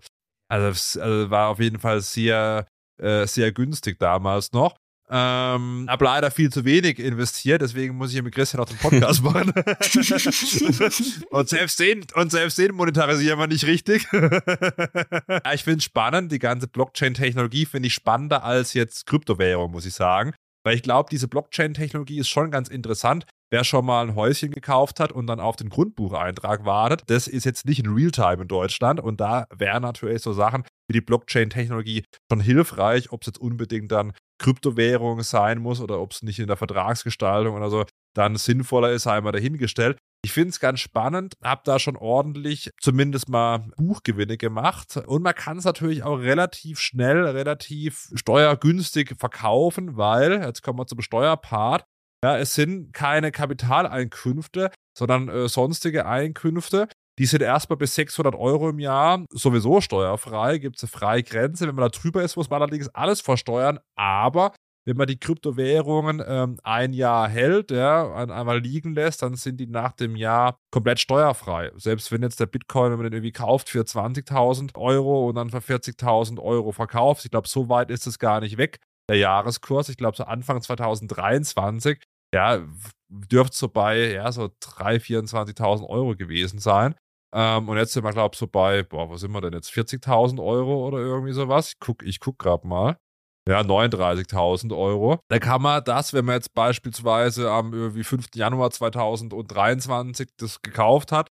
[0.48, 2.68] also, also war auf jeden Fall sehr,
[3.02, 4.76] äh, sehr günstig damals noch.
[5.08, 9.22] Ähm, habe leider viel zu wenig investiert, deswegen muss ich mit Christian auch den Podcast
[9.24, 9.54] machen.
[11.30, 14.04] und, selbst den, und selbst den monetarisieren wir nicht richtig.
[15.54, 19.94] ich finde es spannend, die ganze Blockchain-Technologie finde ich spannender als jetzt Kryptowährung, muss ich
[19.94, 20.34] sagen.
[20.64, 23.28] Weil ich glaube, diese Blockchain-Technologie ist schon ganz interessant.
[23.52, 27.46] Wer schon mal ein Häuschen gekauft hat und dann auf den Grundbucheintrag wartet, das ist
[27.46, 29.00] jetzt nicht in Realtime in Deutschland.
[29.00, 33.92] Und da wären natürlich so Sachen wie die Blockchain-Technologie schon hilfreich, ob es jetzt unbedingt
[33.92, 38.92] dann Kryptowährung sein muss oder ob es nicht in der Vertragsgestaltung oder so dann sinnvoller
[38.92, 39.98] ist, einmal dahingestellt.
[40.24, 45.36] Ich finde es ganz spannend, habe da schon ordentlich zumindest mal Buchgewinne gemacht und man
[45.36, 51.86] kann es natürlich auch relativ schnell, relativ steuergünstig verkaufen, weil, jetzt kommen wir zum Steuerpart,
[52.24, 56.88] ja, es sind keine Kapitaleinkünfte, sondern äh, sonstige Einkünfte.
[57.18, 61.68] Die sind erstmal bis 600 Euro im Jahr sowieso steuerfrei, gibt es eine freie Grenze.
[61.68, 63.80] Wenn man da drüber ist, muss man allerdings alles versteuern.
[63.96, 64.54] Aber
[64.86, 69.66] wenn man die Kryptowährungen ähm, ein Jahr hält, ja, einmal liegen lässt, dann sind die
[69.66, 71.72] nach dem Jahr komplett steuerfrei.
[71.76, 75.50] Selbst wenn jetzt der Bitcoin, wenn man den irgendwie kauft für 20.000 Euro und dann
[75.50, 79.90] für 40.000 Euro verkauft, ich glaube, so weit ist es gar nicht weg, der Jahreskurs.
[79.90, 82.04] Ich glaube, so Anfang 2023,
[82.34, 82.64] ja,
[83.10, 86.94] dürfte so bei, ja, so 3.000, 24.000 Euro gewesen sein.
[87.36, 89.70] Ähm, und jetzt sind wir, glaube ich, so bei, boah, wo sind wir denn jetzt?
[89.70, 91.74] 40.000 Euro oder irgendwie sowas?
[91.74, 92.98] Ich gucke ich guck gerade mal.
[93.48, 95.20] Ja, 39.000 Euro.
[95.28, 98.28] Da kann man das, wenn man jetzt beispielsweise am irgendwie 5.
[98.34, 101.28] Januar 2023 das gekauft hat,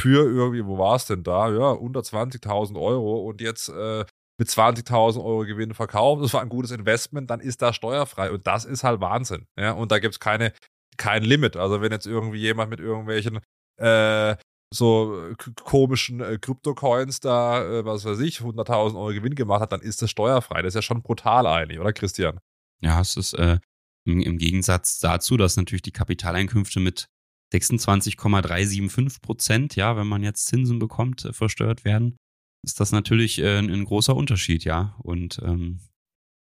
[0.00, 1.50] für irgendwie, wo war es denn da?
[1.50, 4.04] Ja, unter 20.000 Euro und jetzt äh,
[4.38, 8.46] mit 20.000 Euro Gewinn verkauft, das war ein gutes Investment, dann ist das steuerfrei und
[8.46, 9.46] das ist halt Wahnsinn.
[9.58, 10.52] Ja, und da gibt es keine,
[10.98, 11.56] kein Limit.
[11.56, 13.40] Also wenn jetzt irgendwie jemand mit irgendwelchen
[13.80, 14.36] äh,
[14.72, 19.72] so äh, komischen äh, Krypto-Coins da, äh, was weiß ich, 100.000 Euro Gewinn gemacht hat,
[19.72, 20.62] dann ist das steuerfrei.
[20.62, 22.40] Das ist ja schon brutal eigentlich, oder Christian?
[22.80, 23.58] Ja, es ist äh,
[24.04, 27.08] im, im, Gegensatz dazu, dass natürlich die Kapitaleinkünfte mit
[27.52, 32.16] 26,375 Prozent, ja, wenn man jetzt Zinsen bekommt, äh, versteuert werden,
[32.64, 34.96] ist das natürlich äh, ein großer Unterschied, ja.
[34.98, 35.80] Und ähm,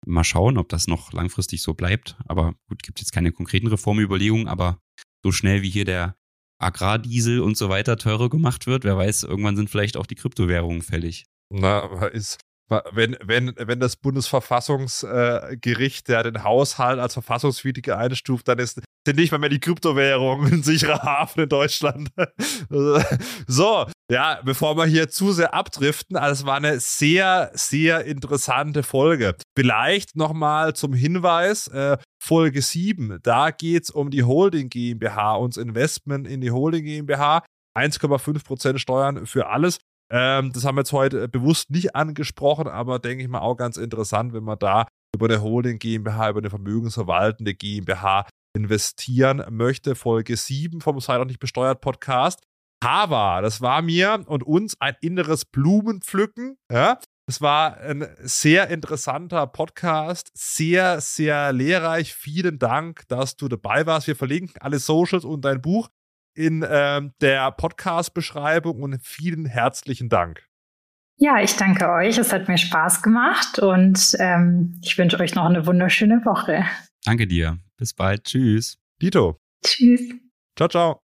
[0.05, 2.17] mal schauen, ob das noch langfristig so bleibt.
[2.25, 4.79] Aber gut, gibt jetzt keine konkreten Reformüberlegungen, aber
[5.23, 6.15] so schnell wie hier der
[6.61, 8.83] Agrardiesel und so weiter teurer gemacht wird.
[8.83, 11.25] Wer weiß, irgendwann sind vielleicht auch die Kryptowährungen fällig.
[11.49, 12.39] Na, ist,
[12.91, 19.31] wenn, wenn, wenn das Bundesverfassungsgericht ja den Haushalt als verfassungswidrig einstuft, dann ist, sind nicht
[19.31, 22.09] mal mehr die Kryptowährungen ein sicherer Hafen in Deutschland.
[23.47, 28.83] so, ja, bevor wir hier zu sehr abdriften, also es war eine sehr, sehr interessante
[28.83, 29.35] Folge.
[29.57, 35.57] Vielleicht nochmal zum Hinweis, äh, Folge 7, da geht es um die Holding GmbH, uns
[35.57, 37.43] Investment in die Holding GmbH.
[37.77, 39.79] 1,5% Steuern für alles.
[40.11, 43.77] Ähm, das haben wir jetzt heute bewusst nicht angesprochen, aber denke ich mal auch ganz
[43.77, 44.85] interessant, wenn man da
[45.15, 49.95] über eine Holding GmbH, über eine vermögensverwaltende GmbH investieren möchte.
[49.95, 52.41] Folge 7 vom Sei doch nicht besteuert Podcast.
[52.83, 56.57] Hava, das war mir und uns ein inneres Blumenpflücken.
[56.69, 56.99] Ja?
[57.29, 62.13] Es war ein sehr interessanter Podcast, sehr, sehr lehrreich.
[62.13, 64.07] Vielen Dank, dass du dabei warst.
[64.07, 65.87] Wir verlinken alle Socials und dein Buch
[66.33, 70.45] in ähm, der Podcast-Beschreibung und vielen herzlichen Dank.
[71.17, 72.17] Ja, ich danke euch.
[72.17, 76.65] Es hat mir Spaß gemacht und ähm, ich wünsche euch noch eine wunderschöne Woche.
[77.05, 77.59] Danke dir.
[77.77, 78.23] Bis bald.
[78.23, 78.79] Tschüss.
[79.01, 79.37] Dito.
[79.63, 80.01] Tschüss.
[80.55, 80.99] Ciao, ciao.